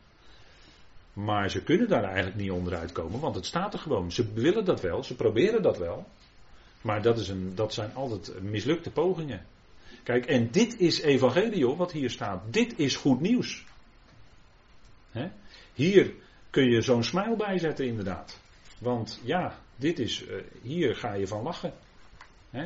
[1.13, 4.11] Maar ze kunnen daar eigenlijk niet onderuit komen, want het staat er gewoon.
[4.11, 6.07] Ze willen dat wel, ze proberen dat wel.
[6.81, 9.45] Maar dat, is een, dat zijn altijd mislukte pogingen.
[10.03, 12.53] Kijk, en dit is evangelio wat hier staat.
[12.53, 13.65] Dit is goed nieuws.
[15.73, 16.13] Hier
[16.53, 18.39] kun je zo'n smile bijzetten inderdaad.
[18.79, 21.73] Want ja, dit is, uh, hier ga je van lachen.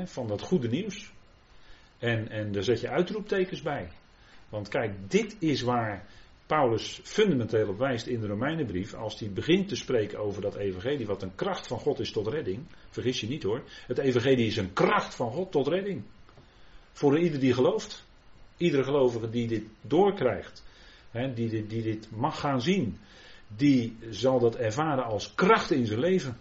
[0.06, 1.12] van dat goede nieuws.
[1.98, 3.90] En, en daar zet je uitroeptekens bij.
[4.50, 6.06] Want kijk, dit is waar
[6.46, 11.06] Paulus fundamenteel op wijst in de Romeinenbrief, als hij begint te spreken over dat evangelie,
[11.06, 12.64] wat een kracht van God is tot redding.
[12.90, 13.64] Vergis je niet hoor.
[13.88, 16.04] Het evangelie is een kracht van God tot redding.
[16.92, 18.06] Voor ieder die gelooft.
[18.58, 20.64] Iedere gelovige die dit doorkrijgt,
[21.12, 22.98] hè, die, dit, die dit mag gaan zien,
[23.48, 26.38] die zal dat ervaren als kracht in zijn leven.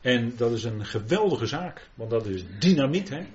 [0.00, 3.08] En dat is een geweldige zaak, want dat is dynamiet.
[3.08, 3.26] Hè?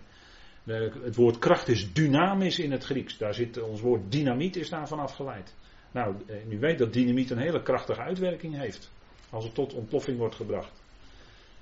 [1.04, 3.18] Het woord kracht is dynamisch in het Grieks.
[3.18, 5.54] Daar zit ons woord dynamiet is daarvan afgeleid.
[5.92, 6.16] Nou,
[6.50, 8.92] u weet dat dynamiet een hele krachtige uitwerking heeft.
[9.30, 10.82] Als het tot ontploffing wordt gebracht.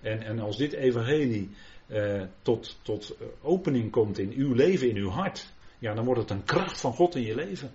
[0.02, 1.50] En, en als dit evangelie
[1.88, 5.54] eh, tot, tot eh, opening komt in uw leven, in uw hart.
[5.80, 7.72] Ja, dan wordt het een kracht van God in je leven.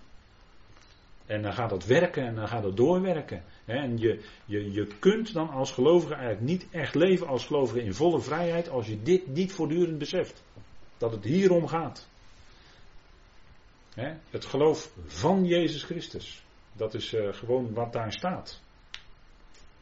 [1.26, 3.42] En dan gaat dat werken en dan gaat het doorwerken.
[3.64, 7.94] En je, je, je kunt dan als gelovige eigenlijk niet echt leven als gelovige in
[7.94, 10.42] volle vrijheid als je dit niet voortdurend beseft.
[10.98, 12.08] Dat het hierom gaat.
[14.30, 16.44] Het geloof van Jezus Christus.
[16.72, 18.60] Dat is uh, gewoon wat daar staat.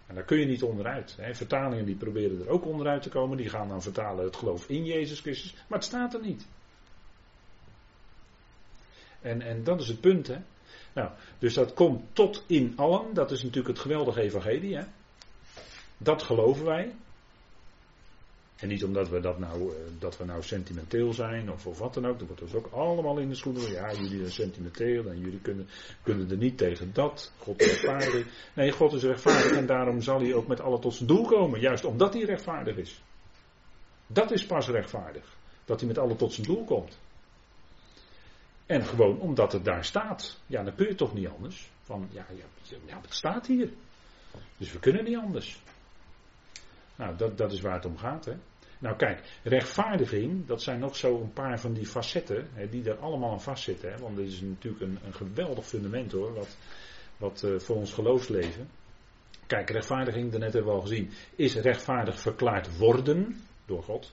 [0.07, 1.19] En daar kun je niet onderuit.
[1.33, 3.37] Vertalingen die proberen er ook onderuit te komen.
[3.37, 5.55] Die gaan dan vertalen het geloof in Jezus Christus.
[5.69, 6.47] Maar het staat er niet.
[9.21, 10.27] En, en dat is het punt.
[10.27, 10.39] Hè.
[10.93, 13.15] Nou, dus dat komt tot in allen.
[13.15, 14.77] Dat is natuurlijk het geweldige evangelie.
[14.77, 14.85] Hè.
[15.99, 16.93] Dat geloven wij.
[18.61, 21.95] En niet omdat we dat nou, eh, dat we nou sentimenteel zijn of, of wat
[21.95, 22.19] dan ook.
[22.19, 23.71] Dat wordt dus ook allemaal in de schoenen.
[23.71, 25.69] Ja, jullie zijn sentimenteel en jullie kunnen,
[26.03, 27.33] kunnen er niet tegen dat.
[27.39, 28.27] God is rechtvaardig.
[28.55, 31.61] Nee, God is rechtvaardig en daarom zal hij ook met alle tot zijn doel komen.
[31.61, 33.03] Juist omdat hij rechtvaardig is.
[34.07, 35.37] Dat is pas rechtvaardig.
[35.65, 36.99] Dat hij met alle tot zijn doel komt.
[38.71, 40.41] En gewoon omdat het daar staat.
[40.47, 41.71] Ja, dan kun je toch niet anders.
[41.83, 42.27] Van ja,
[42.87, 43.71] ja, het staat hier.
[44.57, 45.63] Dus we kunnen niet anders.
[46.97, 48.25] Nou, dat, dat is waar het om gaat.
[48.25, 48.33] Hè?
[48.79, 52.99] Nou kijk, rechtvaardiging, dat zijn nog zo een paar van die facetten, hè, die er
[52.99, 53.93] allemaal aan vastzitten.
[53.93, 56.57] Hè, want dit is natuurlijk een, een geweldig fundament hoor, wat,
[57.17, 58.69] wat uh, voor ons geloofsleven.
[59.47, 64.13] Kijk, rechtvaardiging, daarnet hebben we al gezien, is rechtvaardig verklaard worden door God.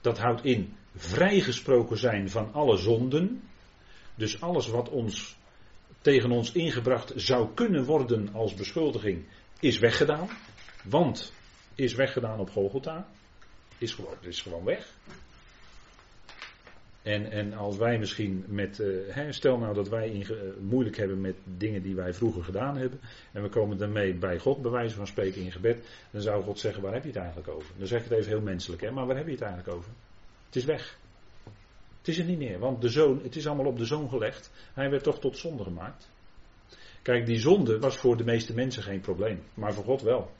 [0.00, 3.42] Dat houdt in vrijgesproken zijn van alle zonden.
[4.14, 5.36] Dus alles wat ons
[6.00, 9.24] tegen ons ingebracht zou kunnen worden als beschuldiging,
[9.60, 10.28] is weggedaan.
[10.84, 11.32] Want
[11.74, 13.08] is weggedaan op Golgotha.
[13.78, 14.94] Is gewoon, is gewoon weg.
[17.08, 21.20] En, en als wij misschien met, uh, stel nou dat wij in, uh, moeilijk hebben
[21.20, 23.00] met dingen die wij vroeger gedaan hebben,
[23.32, 26.58] en we komen daarmee bij God, bij wijze van spreken in gebed, dan zou God
[26.58, 27.74] zeggen, waar heb je het eigenlijk over?
[27.76, 29.90] Dan zeg ik het even heel menselijk, hè, maar waar heb je het eigenlijk over?
[30.46, 30.98] Het is weg.
[31.98, 34.50] Het is er niet meer, want de zoon, het is allemaal op de zoon gelegd.
[34.74, 36.10] Hij werd toch tot zonde gemaakt.
[37.02, 40.30] Kijk, die zonde was voor de meeste mensen geen probleem, maar voor God wel.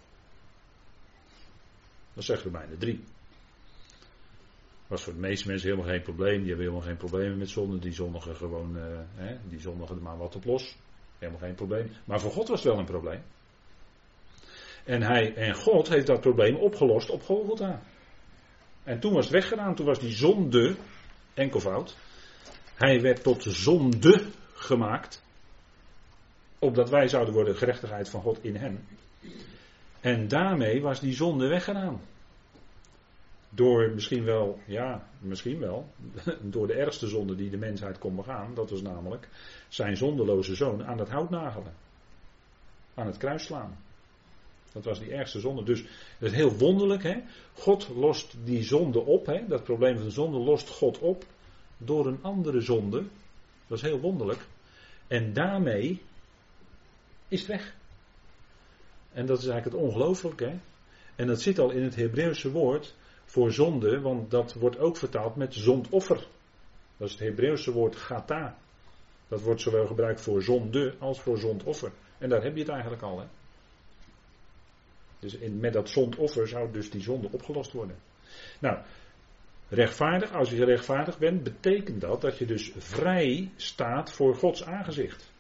[2.15, 3.05] Dat zegt Romeinen 3.
[4.89, 6.39] Was voor de meeste mensen helemaal geen probleem.
[6.39, 7.79] Die hebben helemaal geen problemen met zonde.
[7.79, 8.83] Die zondigen gewoon, uh,
[9.15, 10.77] hè, die zondigen er maar wat op los.
[11.19, 11.91] Helemaal geen probleem.
[12.05, 13.23] Maar voor God was het wel een probleem.
[14.85, 17.83] En, hij, en God heeft dat probleem opgelost op Golgotha.
[18.85, 19.75] En toen was het weggedaan.
[19.75, 20.77] Toen was die zonde,
[21.35, 21.97] enkelvoud.
[22.75, 25.23] Hij werd tot zonde gemaakt.
[26.59, 28.87] Opdat wij zouden worden gerechtigheid van God in hem.
[30.01, 32.01] En daarmee was die zonde weggedaan.
[33.51, 35.89] Door misschien wel, ja, misschien wel,
[36.43, 38.55] door de ergste zonde die de mensheid kon begaan.
[38.55, 39.29] Dat was namelijk
[39.69, 41.75] zijn zondeloze zoon aan het hout nagelen.
[42.95, 43.79] Aan het kruis slaan.
[44.73, 45.63] Dat was die ergste zonde.
[45.63, 45.81] Dus
[46.19, 47.23] het is heel wonderlijk, hè.
[47.53, 49.47] God lost die zonde op, hè.
[49.47, 51.25] Dat probleem van de zonde lost God op
[51.77, 53.05] door een andere zonde.
[53.67, 54.47] Dat is heel wonderlijk.
[55.07, 56.03] En daarmee
[57.29, 57.77] is het weg.
[59.13, 60.59] En dat is eigenlijk het ongelooflijke.
[61.17, 62.95] En dat zit al in het Hebreeuwse woord
[63.29, 66.27] voor zonde, want dat wordt ook vertaald met zondoffer.
[66.97, 68.59] Dat is het Hebreeuwse woord gata.
[69.29, 71.93] Dat wordt zowel gebruikt voor zonde als voor zondoffer.
[72.19, 73.21] En daar heb je het eigenlijk al.
[73.21, 73.27] Hè?
[75.19, 77.97] Dus in, met dat zondoffer zou dus die zonde opgelost worden.
[78.59, 78.79] Nou,
[79.69, 85.33] rechtvaardig, als je rechtvaardig bent, betekent dat dat je dus vrij staat voor Gods aangezicht.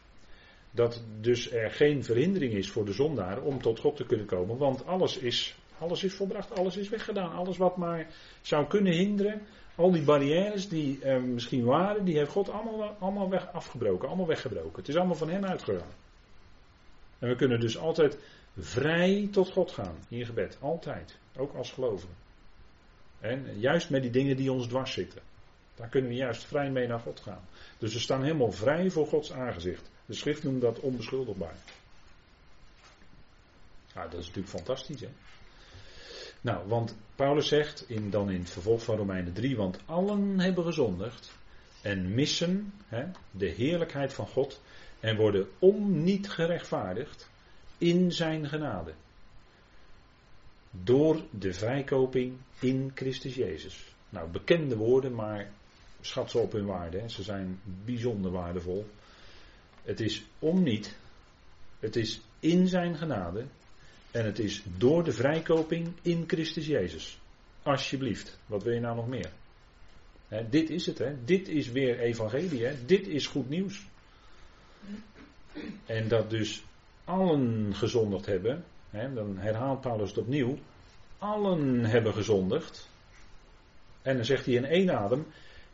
[0.70, 4.56] Dat dus er geen verhindering is voor de zondaar om tot God te kunnen komen,
[4.56, 7.32] want alles is, alles is volbracht, alles is weggedaan.
[7.32, 8.06] Alles wat maar
[8.42, 9.42] zou kunnen hinderen,
[9.74, 14.76] al die barrières die misschien waren, die heeft God allemaal, allemaal weg, afgebroken, allemaal weggebroken.
[14.76, 15.92] Het is allemaal van hen uitgegaan.
[17.18, 18.18] En we kunnen dus altijd
[18.58, 22.14] vrij tot God gaan in gebed, altijd, ook als gelovigen.
[23.20, 25.22] En juist met die dingen die ons dwars zitten.
[25.74, 27.44] Daar kunnen we juist vrij mee naar God gaan.
[27.78, 29.90] Dus we staan helemaal vrij voor Gods aangezicht.
[30.06, 31.54] De schrift noemt dat onbeschuldigbaar.
[33.94, 35.08] Nou, dat is natuurlijk fantastisch, hè?
[36.40, 40.64] Nou, want Paulus zegt in, dan in het vervolg van Romeinen 3, want allen hebben
[40.64, 41.32] gezondigd
[41.82, 44.60] en missen hè, de heerlijkheid van God
[45.00, 47.30] en worden om niet gerechtvaardigd
[47.78, 48.92] in zijn genade.
[50.70, 53.94] Door de vrijkoping in Christus Jezus.
[54.08, 55.50] Nou, bekende woorden, maar
[56.00, 56.98] schat ze op hun waarde.
[56.98, 57.08] Hè.
[57.08, 58.86] Ze zijn bijzonder waardevol.
[59.82, 60.96] Het is om niet.
[61.78, 63.44] Het is in zijn genade.
[64.10, 67.20] En het is door de vrijkoping in Christus Jezus.
[67.62, 68.38] Alsjeblieft.
[68.46, 69.30] Wat wil je nou nog meer?
[70.50, 71.24] dit is het, hè?
[71.24, 72.84] Dit is weer evangelie, hè?
[72.84, 73.86] Dit is goed nieuws.
[75.86, 76.64] En dat dus
[77.04, 78.64] allen gezondigd hebben.
[78.90, 79.12] Hè?
[79.14, 80.58] Dan herhaalt Paulus het opnieuw.
[81.18, 82.88] Allen hebben gezondigd.
[84.02, 85.26] En dan zegt hij in één adem.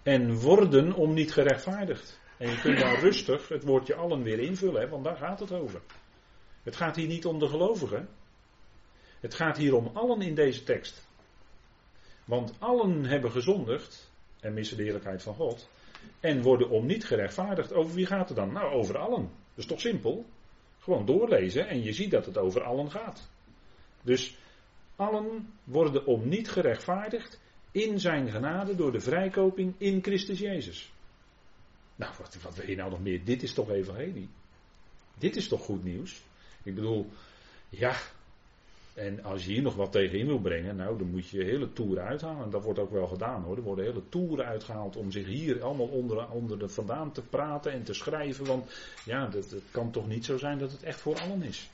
[0.03, 2.21] En worden om niet gerechtvaardigd.
[2.37, 5.53] En je kunt daar rustig het woordje allen weer invullen, hè, want daar gaat het
[5.53, 5.81] over.
[6.63, 8.09] Het gaat hier niet om de gelovigen.
[9.25, 11.07] Het gaat hier om allen in deze tekst.
[12.25, 14.11] Want allen hebben gezondigd
[14.41, 15.69] en missen de heerlijkheid van God.
[16.21, 17.73] En worden om niet gerechtvaardigd.
[17.73, 18.53] Over wie gaat het dan?
[18.53, 19.21] Nou, over allen.
[19.21, 20.25] Dat is toch simpel?
[20.79, 23.29] Gewoon doorlezen en je ziet dat het over allen gaat.
[24.03, 24.37] Dus
[24.97, 30.93] allen worden om niet gerechtvaardigd in zijn genade door de vrijkoping in Christus Jezus.
[31.97, 33.25] Nou, wat, wat wil je nou nog meer?
[33.25, 34.29] Dit is toch evangelie?
[35.19, 36.23] Dit is toch goed nieuws?
[36.63, 37.11] Ik bedoel,
[37.69, 37.97] ja.
[38.95, 42.05] En als je hier nog wat tegenin wil brengen, nou, dan moet je hele toeren
[42.05, 42.51] uithalen.
[42.51, 43.57] Dat wordt ook wel gedaan hoor.
[43.57, 47.73] Er worden hele toeren uitgehaald om zich hier allemaal onder, onder de vandaan te praten
[47.73, 48.47] en te schrijven.
[48.47, 48.73] Want
[49.05, 51.71] ja, het kan toch niet zo zijn dat het echt voor allen is.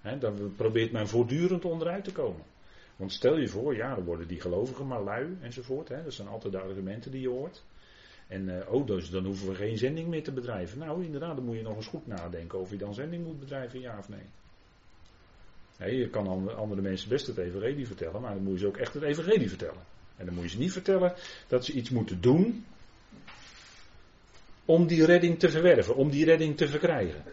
[0.00, 2.42] He, dan probeert men voortdurend onderuit te komen.
[2.96, 5.88] Want stel je voor, ja, dan worden die gelovigen maar lui enzovoort.
[5.88, 7.64] Dat zijn altijd de argumenten die je hoort.
[8.26, 10.78] En uh, oh, dus dan hoeven we geen zending meer te bedrijven.
[10.78, 13.80] Nou, inderdaad, dan moet je nog eens goed nadenken of je dan zending moet bedrijven,
[13.80, 14.24] ja of nee.
[15.78, 18.94] Je kan andere mensen best het evangelie vertellen, maar dan moet je ze ook echt
[18.94, 19.82] het evangelie vertellen.
[20.16, 21.14] En dan moet je ze niet vertellen
[21.48, 22.64] dat ze iets moeten doen
[24.64, 27.24] om die redding te verwerven, om die redding te verkrijgen.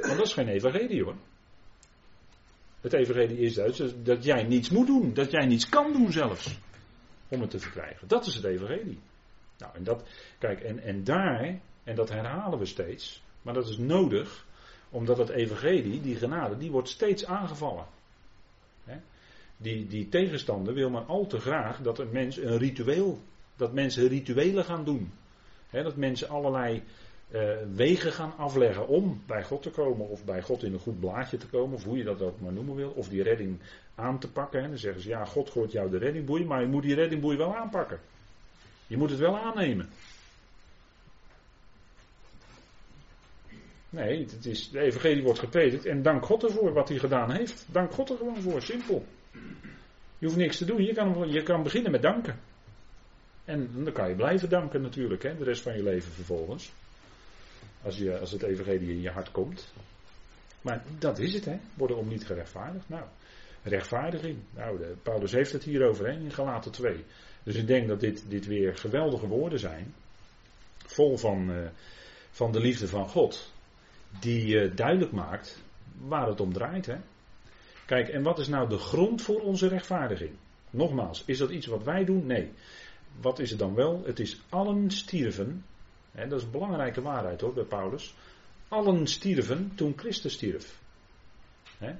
[0.00, 1.16] Want dat is geen evangelie hoor.
[2.80, 6.58] Het evangelie is dus dat jij niets moet doen, dat jij niets kan doen zelfs,
[7.28, 8.08] om het te verkrijgen.
[8.08, 8.98] Dat is het evangelie.
[9.58, 13.78] Nou, en dat, kijk, en, en daar, en dat herhalen we steeds, maar dat is
[13.78, 14.46] nodig,
[14.90, 17.84] omdat het evangelie, die genade, die wordt steeds aangevallen.
[19.56, 23.18] Die, die tegenstander wil maar al te graag dat een mens een ritueel,
[23.56, 25.12] dat mensen rituelen gaan doen.
[25.70, 26.82] dat mensen allerlei
[27.30, 31.00] uh, wegen gaan afleggen om bij God te komen of bij God in een goed
[31.00, 33.58] blaadje te komen, of hoe je dat ook maar noemen wil, of die redding
[33.94, 34.68] aan te pakken.
[34.68, 37.56] Dan zeggen ze, ja, God gooit jou de reddingboei, maar je moet die reddingboei wel
[37.56, 38.00] aanpakken.
[38.86, 39.88] Je moet het wel aannemen.
[43.90, 47.66] Nee, het is, de evangelie wordt gepredikt en dank God ervoor wat hij gedaan heeft.
[47.70, 49.04] Dank God er gewoon voor, simpel.
[50.18, 52.38] Je hoeft niks te doen, je kan, je kan beginnen met danken.
[53.44, 56.72] En dan kan je blijven danken natuurlijk, hè, de rest van je leven vervolgens.
[57.82, 59.72] Als, je, als het evangelie in je hart komt.
[60.60, 62.88] Maar dat is het, hè, worden om niet gerechtvaardigd.
[62.88, 63.04] Nou,
[63.62, 64.38] rechtvaardiging.
[64.54, 67.04] Nou, Paulus heeft het hier over hè, in Galaten 2.
[67.42, 69.94] Dus ik denk dat dit, dit weer geweldige woorden zijn.
[70.76, 71.68] Vol van, uh,
[72.30, 73.52] van de liefde van God
[74.20, 75.62] die uh, duidelijk maakt
[75.98, 76.86] waar het om draait.
[76.86, 76.96] Hè?
[77.86, 80.30] Kijk, en wat is nou de grond voor onze rechtvaardiging?
[80.70, 82.26] Nogmaals, is dat iets wat wij doen?
[82.26, 82.52] Nee.
[83.20, 84.02] Wat is het dan wel?
[84.04, 85.64] Het is allen stierven.
[86.12, 88.14] Hè, dat is een belangrijke waarheid hoor bij Paulus.
[88.68, 90.78] Allen stierven toen Christus stierf.
[91.78, 91.94] Hè?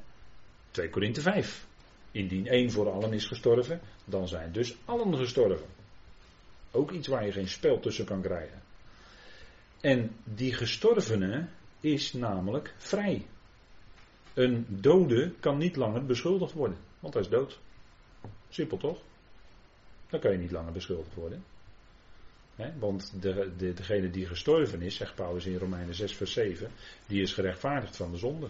[0.71, 1.67] 2 Korinthe 5.
[2.13, 5.67] Indien één voor allen is gestorven, dan zijn dus allen gestorven.
[6.71, 8.63] Ook iets waar je geen spel tussen kan krijgen.
[9.81, 11.51] En die gestorvenen,
[11.81, 13.27] is namelijk vrij.
[14.35, 17.59] Een dode kan niet langer beschuldigd worden, want hij is dood.
[18.49, 18.99] Simpel toch?
[20.09, 21.45] Dan kan je niet langer beschuldigd worden.
[22.79, 26.71] want de, de, degene die gestorven is, zegt Paulus in Romeinen 6, vers 7,
[27.07, 28.49] die is gerechtvaardigd van de zonde.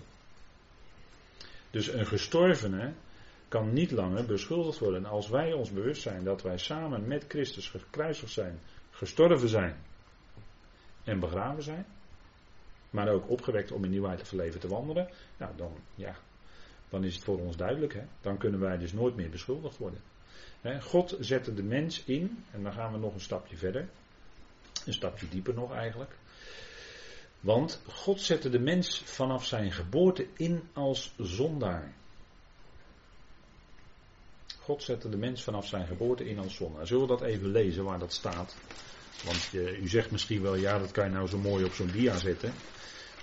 [1.71, 2.93] Dus een gestorvene
[3.49, 5.05] kan niet langer beschuldigd worden.
[5.05, 8.59] als wij ons bewust zijn dat wij samen met Christus gekruisigd zijn,
[8.91, 9.77] gestorven zijn
[11.05, 11.87] en begraven zijn,
[12.91, 16.17] maar ook opgewekt om in nieuwheid van leven te wandelen, nou dan, ja,
[16.89, 17.95] dan is het voor ons duidelijk.
[17.95, 18.03] Hè?
[18.21, 20.01] Dan kunnen wij dus nooit meer beschuldigd worden.
[20.81, 23.89] God zette de mens in, en dan gaan we nog een stapje verder,
[24.87, 26.17] een stapje dieper nog eigenlijk.
[27.41, 31.93] Want God zette de mens vanaf zijn geboorte in als zondaar.
[34.61, 36.87] God zette de mens vanaf zijn geboorte in als zondaar.
[36.87, 38.57] Zullen we dat even lezen waar dat staat?
[39.25, 39.53] Want
[39.83, 42.53] u zegt misschien wel, ja, dat kan je nou zo mooi op zo'n dia zetten.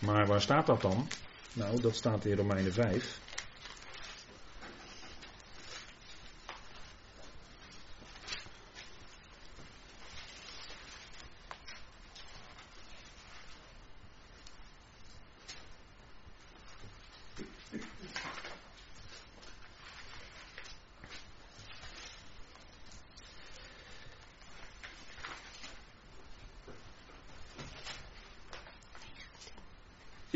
[0.02, 1.08] Maar waar staat dat dan?
[1.54, 3.20] Nou, dat staat in Romeinen 5.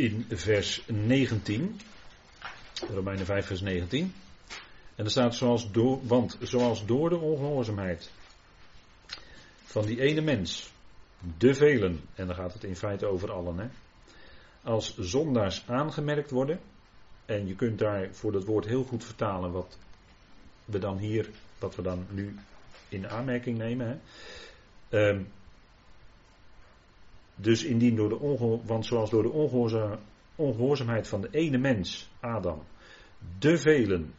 [0.01, 1.79] In vers 19.
[2.93, 4.13] Romeinen 5 vers 19.
[4.95, 8.11] En er staat zoals door, want zoals door de ongehoorzaamheid
[9.63, 10.71] van die ene mens,
[11.37, 13.67] de velen, en dan gaat het in feite over allen, hè,
[14.63, 16.59] als zondaars aangemerkt worden,
[17.25, 19.77] en je kunt daar voor dat woord heel goed vertalen wat
[20.65, 21.29] we dan hier,
[21.59, 22.35] wat we dan nu
[22.89, 24.01] in aanmerking nemen.
[24.89, 25.09] Hè.
[25.09, 25.27] Um,
[27.41, 29.99] dus indien door de want zoals door de
[30.35, 32.63] ongehoorzaamheid van de ene mens, Adam,
[33.39, 34.13] de velen,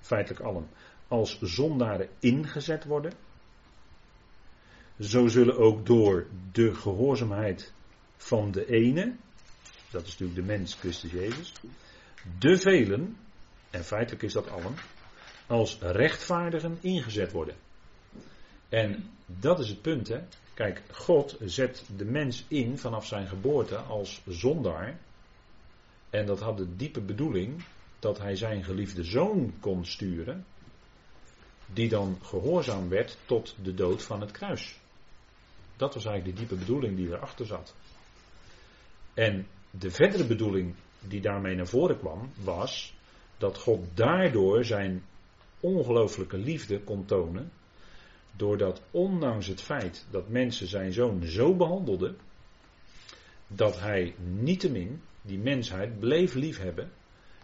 [0.00, 0.68] feitelijk allen,
[1.08, 3.12] als zondaren ingezet worden,
[5.00, 7.72] zo zullen ook door de gehoorzaamheid
[8.16, 9.16] van de ene,
[9.90, 11.52] dat is natuurlijk de mens Christus Jezus,
[12.38, 13.16] de velen,
[13.70, 14.74] en feitelijk is dat allen,
[15.46, 17.56] als rechtvaardigen ingezet worden.
[18.68, 20.20] En dat is het punt, hè.
[20.58, 24.98] Kijk, God zet de mens in vanaf zijn geboorte als zondaar.
[26.10, 27.64] En dat had de diepe bedoeling
[27.98, 30.46] dat hij zijn geliefde zoon kon sturen.
[31.72, 34.80] Die dan gehoorzaam werd tot de dood van het kruis.
[35.76, 37.74] Dat was eigenlijk de diepe bedoeling die erachter zat.
[39.14, 42.94] En de verdere bedoeling die daarmee naar voren kwam, was
[43.36, 45.02] dat God daardoor zijn
[45.60, 47.50] ongelooflijke liefde kon tonen
[48.38, 52.16] Doordat ondanks het feit dat mensen zijn zoon zo behandelden,
[53.46, 56.90] dat hij niettemin die mensheid bleef liefhebben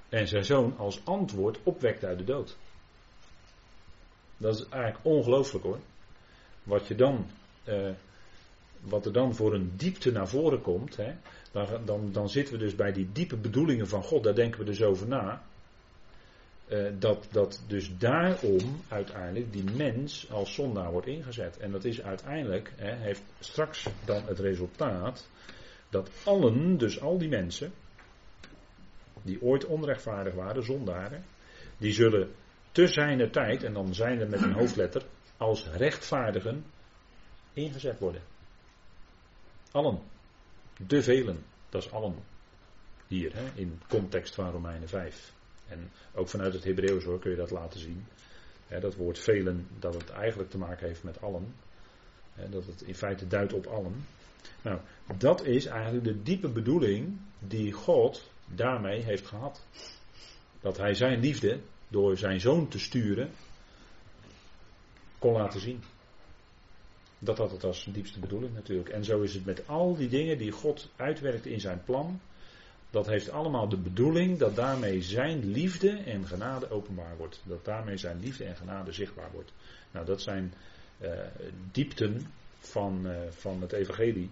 [0.09, 2.57] En zijn zoon als antwoord opwekt uit de dood.
[4.36, 5.78] Dat is eigenlijk ongelooflijk hoor.
[6.62, 7.26] Wat, je dan,
[7.68, 7.90] uh,
[8.80, 10.97] wat er dan voor een diepte naar voren komt.
[10.97, 11.14] Hè,
[11.53, 14.24] dan, dan, dan zitten we dus bij die diepe bedoelingen van God.
[14.24, 15.42] Daar denken we dus over na.
[16.69, 21.57] Uh, dat, dat dus daarom uiteindelijk die mens als zondaar wordt ingezet.
[21.59, 25.29] En dat is uiteindelijk, hè, heeft straks dan het resultaat
[25.89, 27.73] dat allen, dus al die mensen,
[29.23, 31.25] die ooit onrechtvaardig waren, zondaren,
[31.79, 32.35] die zullen
[32.73, 35.03] te zijner tijd, en dan zijn er met een hoofdletter,
[35.37, 36.65] als rechtvaardigen
[37.53, 38.23] ingezet worden.
[39.71, 40.01] Allen.
[40.87, 41.45] De velen.
[41.69, 42.15] Dat is allen.
[43.07, 45.34] Hier, hè, in context van Romeinen 5.
[45.69, 48.07] En ook vanuit het Hebreeuws hoor, kun je dat laten zien.
[48.81, 51.55] dat woord velen, dat het eigenlijk te maken heeft met allen.
[52.51, 54.07] dat het in feite duidt op allen.
[54.62, 54.81] Nou,
[55.19, 59.67] dat is eigenlijk de diepe bedoeling die God daarmee heeft gehad.
[60.61, 63.31] Dat hij zijn liefde door zijn zoon te sturen
[65.19, 65.83] kon laten zien.
[67.19, 68.89] Dat had het als diepste bedoeling natuurlijk.
[68.89, 72.21] En zo is het met al die dingen die God uitwerkt in zijn plan.
[72.95, 77.40] Dat heeft allemaal de bedoeling dat daarmee zijn liefde en genade openbaar wordt.
[77.45, 79.53] Dat daarmee zijn liefde en genade zichtbaar wordt.
[79.90, 80.55] Nou, dat zijn
[81.01, 81.11] uh,
[81.72, 82.26] diepten
[82.59, 84.30] van, uh, van het evangelie.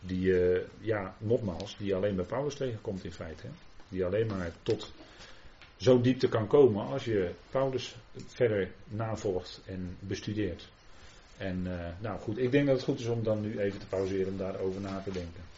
[0.00, 3.46] Die, uh, ja, nogmaals, die alleen bij Paulus tegenkomt in feite.
[3.46, 3.52] Hè?
[3.88, 4.92] Die alleen maar tot
[5.76, 7.96] zo diepte kan komen als je Paulus
[8.26, 10.68] verder navolgt en bestudeert.
[11.36, 11.62] En
[12.00, 14.36] nou goed, ik denk dat het goed is om dan nu even te pauzeren om
[14.36, 15.53] daarover na te denken.